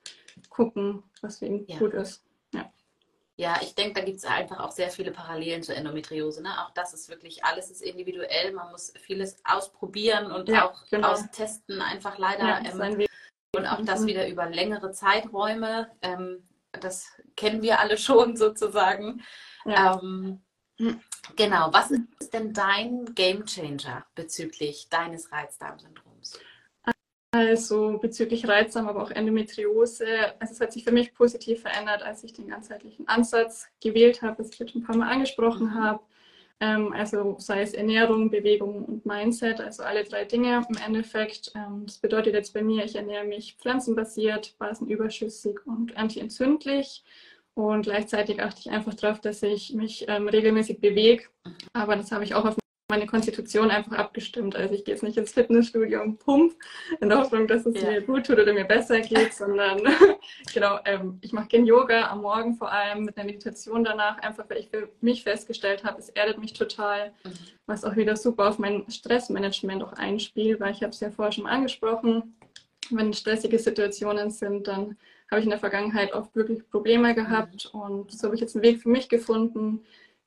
gucken, 0.49 1.02
was 1.21 1.38
für 1.38 1.47
ihn 1.47 1.64
ja. 1.68 1.78
gut 1.78 1.94
ist. 1.94 2.23
Ja. 3.37 3.59
Ich 3.62 3.75
denke, 3.75 3.95
da 4.01 4.05
gibt 4.05 4.19
es 4.19 4.25
einfach 4.25 4.61
auch 4.61 4.71
sehr 4.73 4.91
viele 4.91 5.11
Parallelen 5.11 5.62
zur 5.62 5.75
Endometriose. 5.75 6.43
Ne? 6.43 6.51
Auch 6.62 6.71
das 6.71 6.95
ist 6.95 7.09
wirklich, 7.09 7.45
alles 7.45 7.71
ist 7.71 7.83
individuell. 7.83 8.53
Man 8.53 8.71
muss 8.71 8.93
vieles 9.03 9.37
ausprobieren 9.45 10.31
und 10.31 10.49
ja, 10.49 10.69
auch 10.69 10.85
genau. 10.91 11.12
austesten, 11.12 11.81
einfach 11.81 12.19
leider. 12.19 12.47
Ja, 12.47 12.61
ähm, 12.65 13.07
und 13.55 13.67
auch 13.67 13.85
das 13.85 14.07
wieder 14.07 14.29
über 14.29 14.47
längere 14.47 14.93
Zeiträume. 14.93 15.91
Ähm, 16.01 16.49
das 16.73 17.07
kennen 17.37 17.62
wir 17.62 17.81
alle 17.81 17.97
schon 17.99 18.37
sozusagen. 18.37 19.23
Ja. 19.65 20.01
Ähm, 20.01 20.43
genau, 21.37 21.73
was 21.73 21.91
ist 21.91 22.33
denn 22.33 22.53
dein 22.53 23.15
Game 23.15 23.45
Changer 23.45 24.07
bezüglich 24.15 24.89
deines 24.89 25.31
Reizdarmsyndroms? 25.33 26.12
Also 27.35 27.99
bezüglich 27.99 28.47
Reizdarm, 28.47 28.89
aber 28.89 29.03
auch 29.03 29.11
Endometriose. 29.11 30.07
Also 30.39 30.53
es 30.53 30.61
hat 30.61 30.73
sich 30.73 30.85
für 30.85 30.93
mich 30.93 31.15
positiv 31.15 31.62
verändert, 31.62 32.03
als 32.03 32.23
ich 32.25 32.35
den 32.35 32.49
ganzheitlichen 32.49 33.09
Ansatz 33.09 33.69
gewählt 33.81 34.21
habe, 34.21 34.39
was 34.39 34.51
ich 34.51 34.59
jetzt 34.59 34.73
schon 34.73 34.83
ein 34.83 34.87
paar 34.87 34.97
Mal 34.97 35.11
angesprochen 35.11 35.69
mhm. 35.69 35.75
habe. 35.75 36.01
Ähm, 36.61 36.93
also 36.93 37.37
sei 37.39 37.62
es 37.62 37.73
Ernährung, 37.73 38.31
Bewegung 38.31 38.85
und 38.85 39.07
Mindset, 39.07 39.62
also 39.62 39.83
alle 39.83 40.05
drei 40.05 40.27
Dinge 40.27 40.62
im 40.69 40.77
Endeffekt. 40.77 41.53
Ähm, 41.55 41.85
das 41.87 41.97
bedeutet 41.97 42.35
jetzt 42.35 42.53
bei 42.53 42.62
mir, 42.62 42.85
ich 42.85 42.97
ernähre 42.97 43.25
mich 43.25 43.57
pflanzenbasiert, 43.59 44.55
basenüberschüssig 44.59 45.67
und 45.67 45.97
antientzündlich. 45.97 47.03
Und 47.55 47.83
gleichzeitig 47.83 48.43
achte 48.43 48.61
ich 48.61 48.71
einfach 48.71 48.93
darauf, 48.93 49.21
dass 49.21 49.43
ich 49.43 49.73
mich 49.73 50.05
ähm, 50.07 50.29
regelmäßig 50.29 50.81
bewege. 50.81 51.25
Aber 51.73 51.97
das 51.97 52.12
habe 52.12 52.25
ich 52.25 52.35
auch 52.35 52.45
auf 52.45 52.62
meine 52.93 53.07
Konstitution 53.07 53.71
einfach 53.71 53.93
abgestimmt. 53.93 54.55
Also 54.55 54.75
ich 54.75 54.85
gehe 54.85 54.95
jetzt 54.95 55.03
nicht 55.03 55.17
ins 55.17 55.33
Fitnessstudio 55.33 56.03
und 56.03 56.19
pump 56.19 56.55
in 57.01 57.09
der 57.09 57.21
Hoffnung, 57.21 57.49
dass 57.49 57.65
es 57.65 57.81
ja. 57.81 57.89
mir 57.89 58.03
gut 58.03 58.27
tut 58.27 58.39
oder 58.39 58.53
mir 58.53 58.67
besser 58.67 59.01
geht, 59.01 59.33
sondern 59.33 59.81
genau, 60.55 60.79
ähm, 60.85 61.17
ich 61.23 61.33
mache 61.33 61.49
gerne 61.49 61.67
Yoga 61.67 62.11
am 62.11 62.21
Morgen 62.21 62.55
vor 62.55 62.71
allem 62.71 63.05
mit 63.07 63.17
einer 63.17 63.25
Meditation 63.25 63.83
danach, 63.83 64.19
einfach 64.19 64.45
weil 64.51 64.59
ich 64.59 64.69
für 64.69 64.91
mich 65.01 65.23
festgestellt 65.23 65.85
habe, 65.85 66.01
es 66.01 66.11
erdet 66.11 66.37
mich 66.39 66.53
total, 66.53 67.13
mhm. 67.25 67.31
was 67.65 67.83
auch 67.83 67.97
wieder 67.97 68.15
super 68.15 68.51
auf 68.51 68.59
mein 68.59 68.85
Stressmanagement 68.91 69.83
auch 69.83 69.95
einspielt, 69.95 70.61
weil 70.61 70.73
ich 70.73 70.83
habe 70.83 70.91
es 70.91 71.01
ja 71.01 71.11
vorher 71.11 71.33
schon 71.33 71.47
angesprochen, 71.47 72.37
wenn 72.91 73.15
stressige 73.15 73.59
Situationen 73.59 74.31
sind, 74.31 74.69
dann 74.69 74.99
habe 75.31 75.39
ich 75.39 75.45
in 75.45 75.51
der 75.51 75.59
Vergangenheit 75.59 76.13
oft 76.13 76.37
wirklich 76.37 76.69
Probleme 76.69 77.15
gehabt 77.15 77.71
mhm. 77.73 77.81
und 77.81 78.13
so 78.13 78.25
habe 78.25 78.35
ich 78.35 78.43
jetzt 78.43 78.55
einen 78.55 78.65
Weg 78.65 78.83
für 78.83 78.91
mich 78.91 79.09
gefunden, 79.09 79.81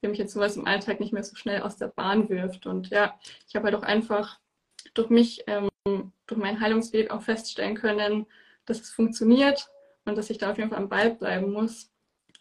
mich 0.08 0.18
jetzt 0.18 0.34
sowas 0.34 0.58
im 0.58 0.68
Alltag 0.68 1.00
nicht 1.00 1.14
mehr 1.14 1.24
so 1.24 1.36
schnell 1.36 1.62
aus 1.62 1.78
der 1.78 1.88
Bahn 1.88 2.30
wirft. 2.30 2.66
Und 2.66 2.90
ja, 2.90 3.20
ich 3.48 3.56
habe 3.56 3.66
halt 3.66 3.76
auch 3.76 3.84
einfach 3.84 4.40
durch 4.94 5.10
mich, 5.10 5.44
ähm, 5.48 5.70
durch 5.86 6.40
meinen 6.40 6.60
Heilungsweg 6.60 7.12
auch 7.12 7.22
feststellen 7.22 7.76
können, 7.76 8.26
dass 8.66 8.82
es 8.82 8.92
funktioniert 8.92 9.68
und 10.06 10.18
dass 10.18 10.30
ich 10.30 10.38
da 10.38 10.52
auf 10.52 10.58
jeden 10.58 10.70
Fall 10.70 10.80
am 10.80 10.90
Ball 10.90 11.12
bleiben 11.12 11.52
muss. 11.52 11.92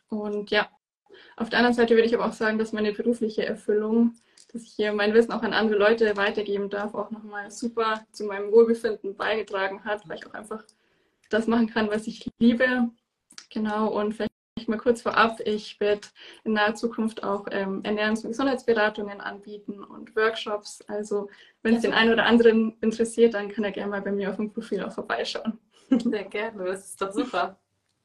Und 0.09 0.51
ja, 0.51 0.69
auf 1.37 1.51
der 1.51 1.59
anderen 1.59 1.75
Seite 1.75 1.95
würde 1.95 2.07
ich 2.07 2.15
aber 2.15 2.27
auch 2.27 2.33
sagen, 2.33 2.59
dass 2.59 2.73
meine 2.73 2.93
berufliche 2.93 3.45
Erfüllung, 3.45 4.15
dass 4.53 4.63
ich 4.63 4.73
hier 4.73 4.93
mein 4.93 5.15
Wissen 5.15 5.33
auch 5.33 5.43
an 5.43 5.53
andere 5.53 5.79
Leute 5.79 6.17
weitergeben 6.17 6.71
darf, 6.71 6.95
auch 6.95 7.11
nochmal 7.11 7.51
super 7.51 8.05
zu 8.13 8.25
meinem 8.25 8.53
Wohlbefinden 8.53 9.17
beigetragen 9.17 9.85
hat, 9.85 10.09
weil 10.09 10.19
ich 10.19 10.27
auch 10.27 10.35
einfach 10.35 10.63
das 11.31 11.47
machen 11.47 11.69
kann, 11.69 11.91
was 11.91 12.07
ich 12.07 12.31
liebe. 12.39 12.91
Genau, 13.51 13.89
und 13.89 14.15
vielleicht 14.15 14.34
mal 14.69 14.79
kurz 14.79 15.03
vorab, 15.03 15.41
ich 15.45 15.79
werde 15.81 16.09
in 16.45 16.55
naher 16.55 16.75
Zukunft 16.75 17.23
auch 17.23 17.47
ähm, 17.51 17.83
Ernährungs- 17.83 18.25
und 18.25 18.31
Gesundheitsberatungen 18.31 19.21
anbieten 19.21 19.83
und 19.83 20.15
Workshops. 20.17 20.83
Also 20.89 21.29
wenn 21.63 21.77
es 21.77 21.83
den 21.83 21.93
einen 21.93 22.13
oder 22.13 22.27
anderen 22.27 22.77
interessiert, 22.81 23.35
dann 23.35 23.49
kann 23.49 23.65
er 23.65 23.73
gerne 23.73 23.91
mal 23.91 24.03
bei 24.03 24.13
mir 24.13 24.31
auf 24.31 24.37
dem 24.37 24.53
Profil 24.53 24.83
auch 24.83 24.93
vorbeischauen. 24.93 25.59
Sehr 25.91 26.25
gerne, 26.25 26.65
das 26.65 26.87
ist 26.87 27.01
doch 27.01 27.13
super. 27.13 27.59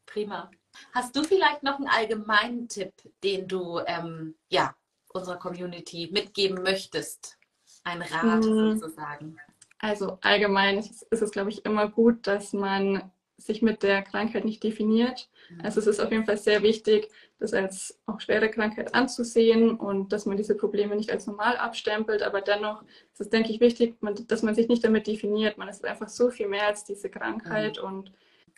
Prima. 0.06 0.50
Hast 0.94 1.16
du 1.16 1.24
vielleicht 1.24 1.64
noch 1.64 1.78
einen 1.78 1.88
allgemeinen 1.88 2.68
Tipp, 2.68 2.94
den 3.24 3.48
du 3.48 3.80
ähm, 3.86 4.36
ja, 4.50 4.76
unserer 5.14 5.38
Community 5.38 6.10
mitgeben 6.12 6.62
möchtest? 6.64 7.38
Ein 7.84 8.02
Rat 8.02 8.44
mm. 8.44 8.78
sozusagen. 8.78 9.38
Also 9.80 10.18
allgemein 10.22 10.80
ist 10.80 11.06
es, 11.10 11.32
glaube 11.32 11.50
ich, 11.50 11.66
immer 11.66 11.88
gut, 11.88 12.28
dass 12.28 12.54
man 12.54 13.12
sich 13.40 13.62
mit 13.62 13.84
der 13.84 14.02
Krankheit 14.02 14.46
nicht 14.46 14.64
definiert. 14.64 15.30
Mhm. 15.50 15.62
Also 15.64 15.80
es 15.80 15.88
ist 15.88 16.00
auf 16.00 16.12
jeden 16.12 16.26
Fall 16.26 16.38
sehr 16.38 16.62
wichtig, 16.62 17.10
das 17.40 17.54
als 17.54 18.00
auch 18.06 18.20
schwere 18.20 18.50
Krankheit 18.50 18.94
anzusehen 18.94 19.72
und 19.72 20.12
dass 20.12 20.26
man 20.26 20.38
diese 20.38 20.56
Probleme 20.56 20.96
nicht 20.96 21.12
als 21.12 21.26
normal 21.26 21.58
abstempelt. 21.58 22.22
Aber 22.22 22.42
dennoch 22.42 22.84
ist 23.14 23.22
es, 23.22 23.30
denke 23.30 23.52
ich, 23.52 23.60
wichtig, 23.60 23.96
dass 24.28 24.44
man 24.44 24.56
sich 24.56 24.68
nicht 24.68 24.84
damit 24.84 25.08
definiert. 25.08 25.58
Man 25.58 25.70
ist 25.70 25.86
einfach 25.86 26.10
so 26.10 26.30
viel 26.30 26.48
mehr 26.48 26.68
als 26.68 26.84
diese 26.84 27.10
Krankheit. 27.10 27.80
Mhm. 27.82 27.88
Und 27.88 28.12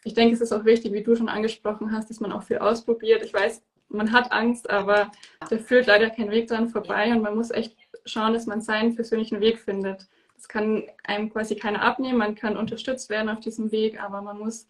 ich 0.04 0.14
denke, 0.14 0.34
es 0.34 0.42
ist 0.42 0.52
auch 0.52 0.66
wichtig, 0.66 0.94
wie 0.94 1.04
du 1.04 1.16
schon 1.16 1.30
angesprochen 1.30 1.92
hast, 1.92 2.10
dass 2.10 2.20
man 2.20 2.32
auch 2.32 2.44
viel 2.44 2.58
ausprobiert. 2.58 3.24
Ich 3.24 3.34
weiß, 3.34 3.62
man 3.90 4.12
hat 4.12 4.32
Angst, 4.32 4.70
aber 4.70 5.12
da 5.50 5.58
führt 5.58 5.88
leider 5.88 6.10
kein 6.10 6.32
Weg 6.32 6.48
dran 6.48 6.70
vorbei 6.70 7.12
und 7.12 7.22
man 7.22 7.36
muss 7.36 7.52
echt 7.52 7.76
schauen, 8.06 8.34
dass 8.34 8.46
man 8.46 8.62
seinen 8.62 8.96
persönlichen 8.96 9.42
Weg 9.42 9.60
findet. 9.60 10.08
Das 10.42 10.48
kann 10.48 10.84
einem 11.04 11.32
quasi 11.32 11.56
keiner 11.56 11.84
abnehmen. 11.84 12.18
Man 12.18 12.34
kann 12.34 12.58
unterstützt 12.58 13.12
werden 13.12 13.30
auf 13.30 13.42
diesem 13.42 13.72
Weg, 13.72 14.02
aber 14.02 14.24
man 14.24 14.40
muss 14.40 14.68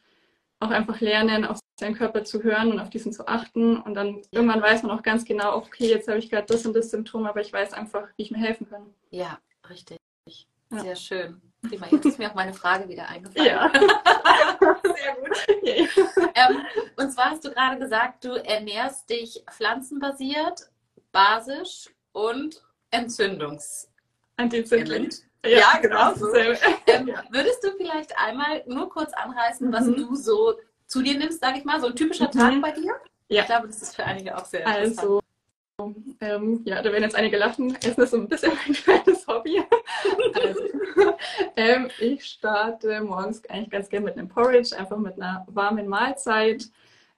auch 0.59 0.69
einfach 0.69 0.99
lernen, 0.99 1.45
auf 1.45 1.59
seinen 1.79 1.95
Körper 1.95 2.25
zu 2.25 2.43
hören 2.43 2.73
und 2.73 2.79
auf 2.81 2.89
diesen 2.89 3.13
zu 3.13 3.25
achten. 3.25 3.77
Und 3.77 3.93
dann 3.93 4.21
irgendwann 4.31 4.61
weiß 4.61 4.83
man 4.83 4.91
auch 4.91 5.01
ganz 5.01 5.23
genau, 5.23 5.55
okay, 5.55 5.87
jetzt 5.87 6.09
habe 6.09 6.19
ich 6.19 6.29
gerade 6.29 6.45
das 6.45 6.65
und 6.65 6.75
das 6.75 6.91
Symptom, 6.91 7.25
aber 7.25 7.39
ich 7.39 7.53
weiß 7.53 7.71
einfach, 7.71 8.09
wie 8.17 8.23
ich 8.23 8.31
mir 8.31 8.39
helfen 8.39 8.69
kann. 8.69 8.93
Ja, 9.11 9.39
richtig. 9.69 9.97
Sehr 10.69 10.83
ja. 10.83 10.95
schön. 10.97 11.41
Prima. 11.61 11.87
Jetzt 11.89 12.05
ist 12.05 12.19
mir 12.19 12.29
auch 12.29 12.35
meine 12.35 12.53
Frage 12.53 12.89
wieder 12.89 13.07
eingefallen. 13.07 13.47
Ja. 13.47 13.71
Sehr 14.83 15.15
gut. 15.15 15.37
Ähm, 16.35 16.65
und 16.97 17.11
zwar 17.11 17.31
hast 17.31 17.45
du 17.45 17.49
gerade 17.49 17.79
gesagt, 17.79 18.25
du 18.25 18.31
ernährst 18.31 19.09
dich 19.09 19.41
pflanzenbasiert, 19.49 20.69
basisch 21.13 21.89
und 22.11 22.61
entzündungs. 22.89 23.89
Antientzündlich. 24.35 25.21
Ja, 25.45 25.57
ja 25.59 25.79
genau. 25.81 26.13
So. 26.13 26.27
Ähm, 26.87 27.11
würdest 27.29 27.63
du 27.63 27.71
vielleicht 27.77 28.17
einmal 28.17 28.63
nur 28.67 28.89
kurz 28.89 29.13
anreißen, 29.13 29.71
was 29.71 29.85
mhm. 29.85 29.95
du 29.95 30.15
so 30.15 30.55
zu 30.87 31.01
dir 31.01 31.17
nimmst, 31.17 31.39
sage 31.39 31.59
ich 31.59 31.63
mal, 31.63 31.79
so 31.79 31.87
ein 31.87 31.95
typischer 31.95 32.27
mhm. 32.27 32.37
Tag 32.37 32.61
bei 32.61 32.71
dir? 32.71 32.93
Ja. 33.29 33.41
Ich 33.41 33.45
glaube, 33.47 33.67
das 33.67 33.81
ist 33.81 33.95
für 33.95 34.03
einige 34.03 34.37
auch 34.37 34.45
sehr 34.45 34.61
interessant. 34.61 34.99
Also, 34.99 35.21
ähm, 36.19 36.61
ja, 36.65 36.81
da 36.81 36.91
werden 36.91 37.03
jetzt 37.03 37.15
einige 37.15 37.37
lachen. 37.37 37.75
Essen 37.75 38.03
ist 38.03 38.11
so 38.11 38.17
ein 38.17 38.27
bisschen 38.27 38.51
mein 38.65 38.73
kleines 38.75 39.25
Hobby. 39.25 39.63
Also, 40.33 40.61
ähm, 41.55 41.89
ich 41.99 42.25
starte 42.25 43.01
morgens 43.01 43.43
eigentlich 43.49 43.69
ganz 43.69 43.89
gerne 43.89 44.05
mit 44.05 44.17
einem 44.17 44.27
Porridge, 44.27 44.77
einfach 44.77 44.97
mit 44.97 45.15
einer 45.15 45.45
warmen 45.49 45.87
Mahlzeit. 45.87 46.65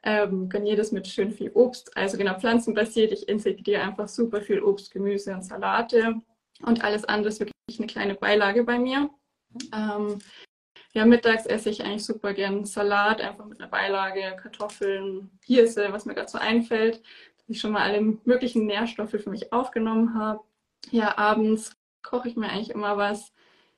Ähm, 0.03 0.49
garniere 0.49 0.77
das 0.77 0.91
mit 0.91 1.07
schön 1.07 1.31
viel 1.31 1.49
Obst, 1.53 1.95
also 1.95 2.17
genau 2.17 2.37
pflanzenbasiert. 2.37 3.13
Ich 3.13 3.27
integriere 3.29 3.81
einfach 3.81 4.09
super 4.09 4.41
viel 4.41 4.61
Obst, 4.61 4.91
Gemüse 4.91 5.33
und 5.33 5.43
Salate 5.43 6.15
und 6.61 6.83
alles 6.83 7.05
andere 7.05 7.29
ist 7.29 7.39
wirklich 7.39 7.52
eine 7.69 7.87
kleine 7.87 8.15
Beilage 8.15 8.63
bei 8.63 8.79
mir. 8.79 9.09
Ähm, 9.73 10.19
ja, 10.93 11.05
mittags 11.05 11.45
esse 11.45 11.69
ich 11.69 11.83
eigentlich 11.83 12.05
super 12.05 12.33
gern 12.33 12.65
Salat, 12.65 13.21
einfach 13.21 13.45
mit 13.45 13.59
einer 13.59 13.69
Beilage, 13.69 14.35
Kartoffeln, 14.41 15.31
Hirse, 15.43 15.87
was 15.91 16.05
mir 16.05 16.13
gerade 16.13 16.29
so 16.29 16.37
einfällt, 16.37 17.01
dass 17.37 17.49
ich 17.49 17.59
schon 17.59 17.71
mal 17.71 17.81
alle 17.81 18.01
möglichen 18.25 18.65
Nährstoffe 18.65 19.11
für 19.11 19.29
mich 19.29 19.51
aufgenommen 19.51 20.13
habe. 20.13 20.41
Ja, 20.91 21.17
abends 21.17 21.75
koche 22.03 22.27
ich 22.27 22.35
mir 22.35 22.49
eigentlich 22.49 22.69
immer 22.69 22.97
was. 22.97 23.31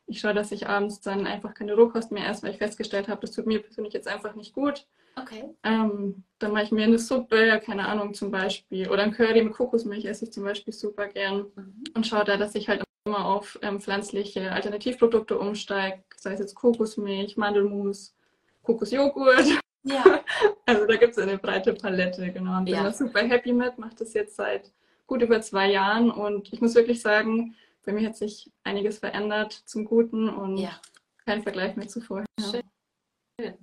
Ich 0.08 0.20
schaue, 0.20 0.34
dass 0.34 0.52
ich 0.52 0.68
abends 0.68 1.00
dann 1.02 1.26
einfach 1.26 1.54
keine 1.54 1.76
Rohkost 1.76 2.12
mehr 2.12 2.30
esse, 2.30 2.44
weil 2.44 2.52
ich 2.52 2.58
festgestellt 2.58 3.08
habe, 3.08 3.22
das 3.22 3.32
tut 3.32 3.48
mir 3.48 3.62
persönlich 3.62 3.94
jetzt 3.94 4.08
einfach 4.08 4.36
nicht 4.36 4.54
gut. 4.54 4.86
Okay. 5.16 5.46
Ähm, 5.64 6.24
dann 6.40 6.52
mache 6.52 6.64
ich 6.64 6.72
mir 6.72 6.84
eine 6.84 7.00
Suppe, 7.00 7.62
keine 7.66 7.88
Ahnung, 7.88 8.14
zum 8.14 8.32
Beispiel. 8.32 8.90
Oder 8.90 9.04
ein 9.04 9.14
Curry 9.14 9.42
mit 9.42 9.54
Kokosmilch 9.54 10.06
esse 10.06 10.26
ich 10.26 10.34
zum 10.34 10.44
Beispiel 10.44 10.74
super 10.74 11.08
gern. 11.08 11.46
Mhm. 11.56 11.84
Und 11.96 12.06
schaue 12.06 12.26
da, 12.26 12.36
dass 12.38 12.56
ich 12.56 12.68
halt 12.68 12.85
immer 13.06 13.26
auf 13.26 13.58
ähm, 13.62 13.80
pflanzliche 13.80 14.52
Alternativprodukte 14.52 15.38
umsteige. 15.38 16.04
Sei 16.18 16.34
es 16.34 16.40
jetzt 16.40 16.56
Kokosmilch, 16.56 17.38
Mandelmus, 17.38 18.16
Kokosjoghurt. 18.64 19.46
Ja. 19.84 20.04
Also 20.68 20.88
da 20.88 20.96
gibt 20.96 21.12
es 21.12 21.20
eine 21.20 21.38
breite 21.38 21.76
Palette, 21.76 22.32
genau. 22.32 22.58
Und 22.58 22.66
bin 22.66 22.74
ja. 22.74 22.84
da 22.84 22.92
super 22.92 23.20
happy 23.20 23.54
mit, 23.54 23.78
mache 23.78 23.94
das 24.00 24.16
jetzt 24.16 24.36
seit 24.36 24.72
gut 25.06 25.22
über 25.22 25.40
zwei 25.42 25.70
Jahren 25.70 26.10
und 26.10 26.52
ich 26.52 26.60
muss 26.60 26.74
wirklich 26.74 27.02
sagen, 27.02 27.56
bei 27.86 27.94
mir 27.94 28.08
hat 28.08 28.18
sich 28.18 28.52
einiges 28.64 28.98
verändert 28.98 29.54
zum 29.54 29.86
Guten 29.86 30.28
und 30.28 30.58
ja. 30.58 30.72
kein 31.24 31.44
Vergleich 31.44 31.76
mehr 31.76 31.88
zu 31.88 32.02
vorher. 32.02 32.26
Schön. 32.40 32.64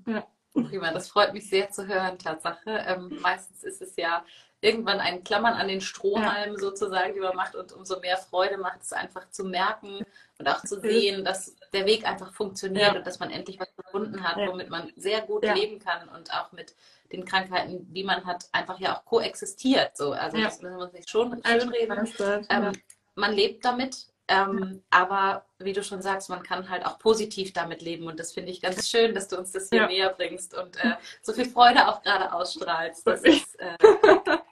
Ja. 0.07 0.25
Prima, 0.55 0.93
das 0.93 1.09
freut 1.09 1.33
mich 1.33 1.49
sehr 1.49 1.71
zu 1.71 1.89
hören, 1.89 2.19
Tatsache. 2.19 2.85
Ähm, 2.87 3.19
meistens 3.21 3.65
ist 3.65 3.83
es 3.83 3.97
ja 3.97 4.25
irgendwann 4.63 5.01
ein 5.01 5.25
Klammern 5.25 5.55
an 5.55 5.69
den 5.69 5.81
Strohhalmen 5.81 6.55
ja. 6.55 6.61
sozusagen, 6.61 7.15
die 7.15 7.21
man 7.21 7.37
macht 7.37 7.57
und 7.57 7.73
umso 7.73 7.99
mehr 8.01 8.17
Freude 8.17 8.57
macht 8.57 8.83
es 8.83 8.93
einfach 8.93 9.29
zu 9.31 9.45
merken 9.45 10.07
und 10.39 10.49
auch 10.49 10.63
zu 10.63 10.81
sehen, 10.81 11.25
dass 11.25 11.57
der 11.73 11.85
Weg 11.85 12.09
einfach 12.09 12.33
funktioniert 12.33 12.93
ja. 12.93 12.97
und 12.97 13.07
dass 13.07 13.19
man 13.19 13.31
endlich 13.31 13.59
was 13.59 13.75
gefunden 13.77 14.23
hat, 14.23 14.37
womit 14.37 14.71
man 14.71 14.93
sehr 14.97 15.21
gut 15.23 15.45
leben 15.45 15.81
kann 15.81 16.09
und 16.09 16.33
auch 16.33 16.53
mit 16.53 16.75
den 17.11 17.25
Krankheiten, 17.25 17.93
die 17.93 18.05
man 18.05 18.25
hat, 18.25 18.47
einfach 18.53 18.79
ja 18.79 18.97
auch 18.97 19.05
koexistiert. 19.05 19.97
So. 19.97 20.13
Also 20.13 20.39
das 20.39 20.63
müssen 20.63 20.77
wir 20.77 20.85
uns 20.85 20.93
nicht 20.93 21.11
schon 21.11 21.43
schön 21.45 21.69
reden. 21.69 22.15
Ähm, 22.49 22.73
man 23.15 23.33
lebt 23.33 23.65
damit 23.65 24.07
ähm, 24.29 24.83
aber 24.91 25.45
wie 25.59 25.73
du 25.73 25.83
schon 25.83 26.01
sagst, 26.01 26.31
man 26.31 26.43
kann 26.43 26.69
halt 26.71 26.87
auch 26.87 26.99
positiv 26.99 27.53
damit 27.53 27.83
leben 27.83 28.07
und 28.07 28.19
das 28.21 28.33
finde 28.33 28.51
ich 28.51 28.61
ganz 28.61 28.89
schön, 28.89 29.15
dass 29.15 29.29
du 29.29 29.37
uns 29.37 29.53
das 29.53 29.69
hier 29.69 29.83
ja. 29.83 29.87
näher 29.87 30.11
bringst 30.11 30.57
und 30.57 30.77
äh, 30.85 30.95
so 31.23 31.33
viel 31.33 31.47
Freude 31.47 31.89
auch 31.89 32.03
gerade 32.03 32.33
ausstrahlst. 32.33 33.07
Das 33.07 33.23
ist 33.23 33.59
äh, 33.59 33.77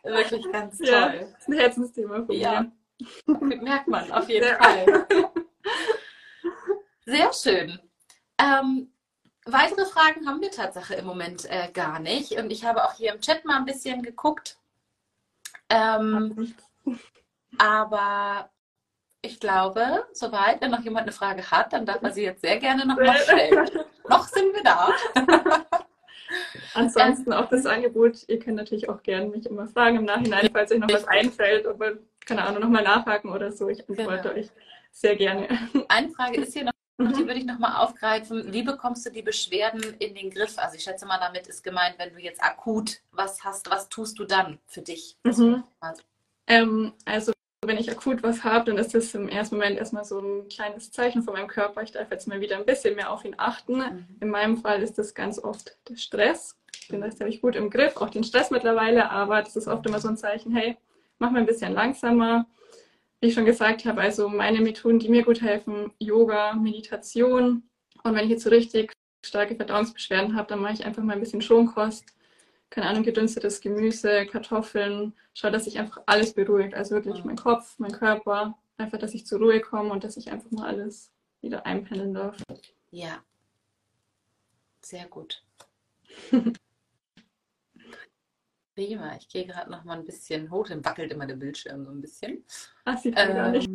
wirklich 0.02 0.50
ganz 0.52 0.78
toll. 0.78 0.88
Ja, 0.88 1.12
das 1.12 1.38
ist 1.38 1.48
ein 1.48 1.54
Herzensthema 1.54 2.24
von 2.24 2.34
ja. 2.34 2.62
mir. 2.62 3.60
Merkt 3.62 3.88
man 3.88 4.10
auf 4.12 4.28
jeden 4.28 4.48
ja. 4.48 4.56
Fall. 4.56 5.06
Sehr 7.06 7.32
schön. 7.32 7.80
Ähm, 8.38 8.92
weitere 9.44 9.86
Fragen 9.86 10.26
haben 10.26 10.40
wir 10.40 10.50
tatsächlich 10.50 10.98
im 10.98 11.06
Moment 11.06 11.44
äh, 11.50 11.70
gar 11.72 12.00
nicht 12.00 12.32
und 12.32 12.50
ich 12.50 12.64
habe 12.64 12.84
auch 12.84 12.94
hier 12.94 13.14
im 13.14 13.20
Chat 13.20 13.44
mal 13.44 13.56
ein 13.56 13.64
bisschen 13.64 14.02
geguckt. 14.02 14.58
Ähm, 15.68 16.54
aber 17.58 18.50
ich 19.22 19.38
glaube, 19.38 20.04
soweit, 20.12 20.60
wenn 20.60 20.70
noch 20.70 20.80
jemand 20.80 21.02
eine 21.02 21.12
Frage 21.12 21.50
hat, 21.50 21.72
dann 21.72 21.86
darf 21.86 22.02
er 22.02 22.12
sie 22.12 22.22
jetzt 22.22 22.42
sehr 22.42 22.58
gerne 22.58 22.86
nochmal 22.86 23.18
stellen. 23.18 23.68
noch 24.08 24.26
sind 24.26 24.54
wir 24.54 24.62
da. 24.62 24.88
Ansonsten 26.74 27.32
auch 27.32 27.48
das 27.48 27.66
Angebot, 27.66 28.28
ihr 28.28 28.38
könnt 28.38 28.56
natürlich 28.56 28.88
auch 28.88 29.02
gerne 29.02 29.26
mich 29.26 29.46
immer 29.46 29.66
fragen 29.66 29.96
im 29.96 30.04
Nachhinein, 30.04 30.48
falls 30.52 30.70
euch 30.70 30.78
noch 30.78 30.92
was 30.92 31.06
einfällt 31.06 31.66
oder, 31.66 31.94
keine 32.24 32.44
Ahnung, 32.44 32.62
nochmal 32.62 32.84
nachhaken 32.84 33.30
oder 33.30 33.50
so. 33.52 33.68
Ich 33.68 33.80
antworte 33.88 34.28
genau. 34.28 34.34
euch 34.34 34.50
sehr 34.92 35.16
gerne. 35.16 35.48
Eine 35.88 36.10
Frage 36.10 36.40
ist 36.40 36.52
hier 36.52 36.64
noch, 36.64 36.72
die 36.98 37.26
würde 37.26 37.34
ich 37.40 37.46
nochmal 37.46 37.84
aufgreifen. 37.84 38.52
Wie 38.52 38.62
bekommst 38.62 39.04
du 39.06 39.10
die 39.10 39.22
Beschwerden 39.22 39.82
in 39.98 40.14
den 40.14 40.30
Griff? 40.30 40.58
Also 40.58 40.76
ich 40.76 40.84
schätze 40.84 41.06
mal, 41.06 41.18
damit 41.18 41.48
ist 41.48 41.64
gemeint, 41.64 41.96
wenn 41.98 42.12
du 42.12 42.20
jetzt 42.20 42.42
akut 42.42 43.00
was 43.10 43.42
hast, 43.42 43.70
was 43.70 43.88
tust 43.88 44.18
du 44.18 44.24
dann 44.24 44.58
für 44.66 44.82
dich? 44.82 45.16
Mhm. 45.24 45.64
Ähm, 46.46 46.92
also 47.04 47.32
wenn 47.66 47.76
ich 47.76 47.90
akut 47.90 48.22
was 48.22 48.42
habe, 48.42 48.64
dann 48.66 48.78
ist 48.78 48.94
das 48.94 49.14
im 49.14 49.28
ersten 49.28 49.56
Moment 49.56 49.78
erstmal 49.78 50.04
so 50.04 50.18
ein 50.18 50.48
kleines 50.48 50.90
Zeichen 50.90 51.22
von 51.22 51.34
meinem 51.34 51.48
Körper. 51.48 51.82
Ich 51.82 51.92
darf 51.92 52.10
jetzt 52.10 52.26
mal 52.26 52.40
wieder 52.40 52.56
ein 52.56 52.64
bisschen 52.64 52.96
mehr 52.96 53.12
auf 53.12 53.24
ihn 53.24 53.34
achten. 53.36 53.76
Mhm. 53.78 54.06
In 54.20 54.30
meinem 54.30 54.56
Fall 54.56 54.82
ist 54.82 54.96
das 54.96 55.14
ganz 55.14 55.38
oft 55.38 55.76
der 55.88 55.96
Stress. 55.96 56.56
Den 56.90 57.02
Rest 57.02 57.20
habe 57.20 57.28
ich 57.28 57.42
gut 57.42 57.56
im 57.56 57.68
Griff, 57.68 57.98
auch 57.98 58.08
den 58.08 58.24
Stress 58.24 58.50
mittlerweile, 58.50 59.10
aber 59.10 59.42
das 59.42 59.56
ist 59.56 59.68
oft 59.68 59.86
immer 59.86 60.00
so 60.00 60.08
ein 60.08 60.16
Zeichen, 60.16 60.52
hey, 60.52 60.76
mach 61.18 61.30
mal 61.30 61.40
ein 61.40 61.46
bisschen 61.46 61.72
langsamer. 61.72 62.46
Wie 63.20 63.28
ich 63.28 63.34
schon 63.34 63.44
gesagt 63.44 63.84
habe, 63.84 64.00
also 64.00 64.28
meine 64.28 64.62
Methoden, 64.62 64.98
die 64.98 65.10
mir 65.10 65.22
gut 65.22 65.42
helfen, 65.42 65.92
Yoga, 65.98 66.54
Meditation. 66.54 67.68
Und 68.02 68.14
wenn 68.14 68.24
ich 68.24 68.30
jetzt 68.30 68.44
so 68.44 68.50
richtig 68.50 68.90
starke 69.24 69.54
Verdauungsbeschwerden 69.54 70.34
habe, 70.34 70.48
dann 70.48 70.60
mache 70.60 70.72
ich 70.72 70.86
einfach 70.86 71.02
mal 71.02 71.12
ein 71.12 71.20
bisschen 71.20 71.42
Schonkost 71.42 72.04
keine 72.70 72.86
Ahnung, 72.86 73.02
gedünstetes 73.02 73.60
Gemüse, 73.60 74.26
Kartoffeln. 74.26 75.12
Schau, 75.34 75.50
dass 75.50 75.64
sich 75.64 75.78
einfach 75.78 76.00
alles 76.06 76.32
beruhigt. 76.34 76.74
Also 76.74 76.94
wirklich 76.94 77.24
mein 77.24 77.36
Kopf, 77.36 77.74
mein 77.78 77.92
Körper. 77.92 78.56
Einfach, 78.78 78.98
dass 78.98 79.12
ich 79.12 79.26
zur 79.26 79.40
Ruhe 79.40 79.60
komme 79.60 79.90
und 79.90 80.04
dass 80.04 80.16
ich 80.16 80.30
einfach 80.30 80.50
mal 80.52 80.68
alles 80.68 81.12
wieder 81.40 81.66
einpendeln 81.66 82.14
darf. 82.14 82.36
Ja. 82.90 83.22
Sehr 84.82 85.06
gut. 85.08 85.42
Prima. 88.74 89.16
Ich 89.16 89.28
gehe 89.28 89.46
gerade 89.46 89.70
noch 89.70 89.84
mal 89.84 89.98
ein 89.98 90.04
bisschen 90.04 90.50
hoch. 90.50 90.68
Dann 90.68 90.84
wackelt 90.84 91.10
immer 91.12 91.26
der 91.26 91.34
Bildschirm 91.34 91.84
so 91.84 91.90
ein 91.90 92.00
bisschen. 92.00 92.44
Ach, 92.84 92.96
sieht 92.96 93.14
man 93.16 93.30
ähm, 93.30 93.36
gar 93.36 93.50
nicht. 93.50 93.68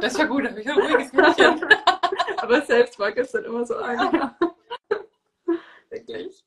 Das 0.00 0.16
war 0.18 0.26
gut, 0.26 0.48
habe 0.48 0.60
ich 0.60 0.70
ein 0.70 0.78
ruhiges 0.78 1.12
Mädchen. 1.12 1.62
Aber 2.38 2.62
selbst 2.62 2.98
wackelt 2.98 3.26
es 3.26 3.32
dann 3.32 3.44
immer 3.44 3.66
so 3.66 3.76
an. 3.76 4.34
Wirklich. 5.90 6.44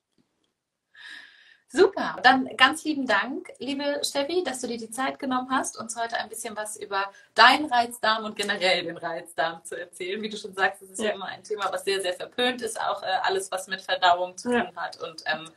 Super. 1.72 2.16
Dann 2.24 2.48
ganz 2.56 2.82
lieben 2.82 3.06
Dank, 3.06 3.52
liebe 3.58 4.00
Steffi, 4.02 4.42
dass 4.42 4.60
du 4.60 4.66
dir 4.66 4.76
die 4.76 4.90
Zeit 4.90 5.20
genommen 5.20 5.48
hast, 5.50 5.78
uns 5.78 5.96
heute 5.96 6.16
ein 6.16 6.28
bisschen 6.28 6.56
was 6.56 6.76
über 6.76 7.04
deinen 7.34 7.66
Reizdarm 7.66 8.24
und 8.24 8.34
generell 8.34 8.82
den 8.82 8.96
Reizdarm 8.96 9.64
zu 9.64 9.78
erzählen. 9.78 10.20
Wie 10.20 10.28
du 10.28 10.36
schon 10.36 10.52
sagst, 10.52 10.82
es 10.82 10.90
ist 10.90 10.98
ja. 10.98 11.06
ja 11.06 11.12
immer 11.12 11.26
ein 11.26 11.44
Thema, 11.44 11.72
was 11.72 11.84
sehr, 11.84 12.00
sehr 12.00 12.14
verpönt 12.14 12.60
ist, 12.62 12.80
auch 12.80 13.04
äh, 13.04 13.06
alles, 13.22 13.52
was 13.52 13.68
mit 13.68 13.82
Verdauung 13.82 14.36
zu 14.36 14.48
tun 14.48 14.70
ja. 14.74 14.82
hat. 14.82 15.00
Und 15.00 15.22
ähm, 15.26 15.48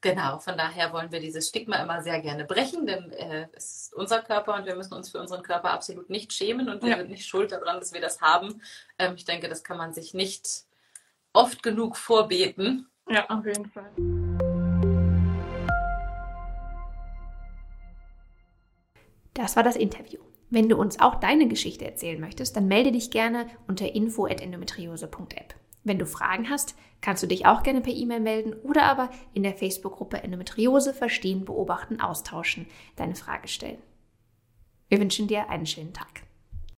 genau, 0.00 0.38
von 0.38 0.56
daher 0.56 0.90
wollen 0.94 1.12
wir 1.12 1.20
dieses 1.20 1.48
Stigma 1.48 1.76
immer 1.82 2.02
sehr 2.02 2.20
gerne 2.20 2.46
brechen, 2.46 2.86
denn 2.86 3.12
äh, 3.12 3.48
es 3.52 3.88
ist 3.88 3.94
unser 3.94 4.22
Körper 4.22 4.54
und 4.54 4.64
wir 4.64 4.74
müssen 4.74 4.94
uns 4.94 5.10
für 5.10 5.20
unseren 5.20 5.42
Körper 5.42 5.70
absolut 5.72 6.08
nicht 6.08 6.32
schämen 6.32 6.70
und 6.70 6.82
wir 6.82 6.92
ja. 6.92 6.96
sind 6.96 7.10
nicht 7.10 7.26
schuld 7.26 7.52
daran, 7.52 7.78
dass 7.78 7.92
wir 7.92 8.00
das 8.00 8.22
haben. 8.22 8.62
Ähm, 8.98 9.16
ich 9.16 9.26
denke, 9.26 9.50
das 9.50 9.62
kann 9.62 9.76
man 9.76 9.92
sich 9.92 10.14
nicht 10.14 10.64
oft 11.34 11.62
genug 11.62 11.98
vorbeten. 11.98 12.88
Ja, 13.06 13.28
auf 13.28 13.44
jeden 13.44 13.66
Fall. 13.66 14.31
Das 19.34 19.56
war 19.56 19.62
das 19.62 19.76
Interview. 19.76 20.20
Wenn 20.50 20.68
du 20.68 20.76
uns 20.76 21.00
auch 21.00 21.14
deine 21.14 21.48
Geschichte 21.48 21.86
erzählen 21.86 22.20
möchtest, 22.20 22.56
dann 22.56 22.68
melde 22.68 22.92
dich 22.92 23.10
gerne 23.10 23.46
unter 23.66 23.94
info.endometriose.app. 23.94 25.54
Wenn 25.84 25.98
du 25.98 26.06
Fragen 26.06 26.50
hast, 26.50 26.76
kannst 27.00 27.22
du 27.22 27.26
dich 27.26 27.46
auch 27.46 27.62
gerne 27.62 27.80
per 27.80 27.92
E-Mail 27.92 28.20
melden 28.20 28.54
oder 28.62 28.84
aber 28.84 29.10
in 29.34 29.42
der 29.42 29.54
Facebook-Gruppe 29.54 30.22
Endometriose 30.22 30.94
verstehen, 30.94 31.44
beobachten, 31.44 32.00
austauschen, 32.00 32.66
deine 32.96 33.14
Frage 33.14 33.48
stellen. 33.48 33.78
Wir 34.88 35.00
wünschen 35.00 35.26
dir 35.26 35.48
einen 35.48 35.66
schönen 35.66 35.94
Tag. 35.94 36.22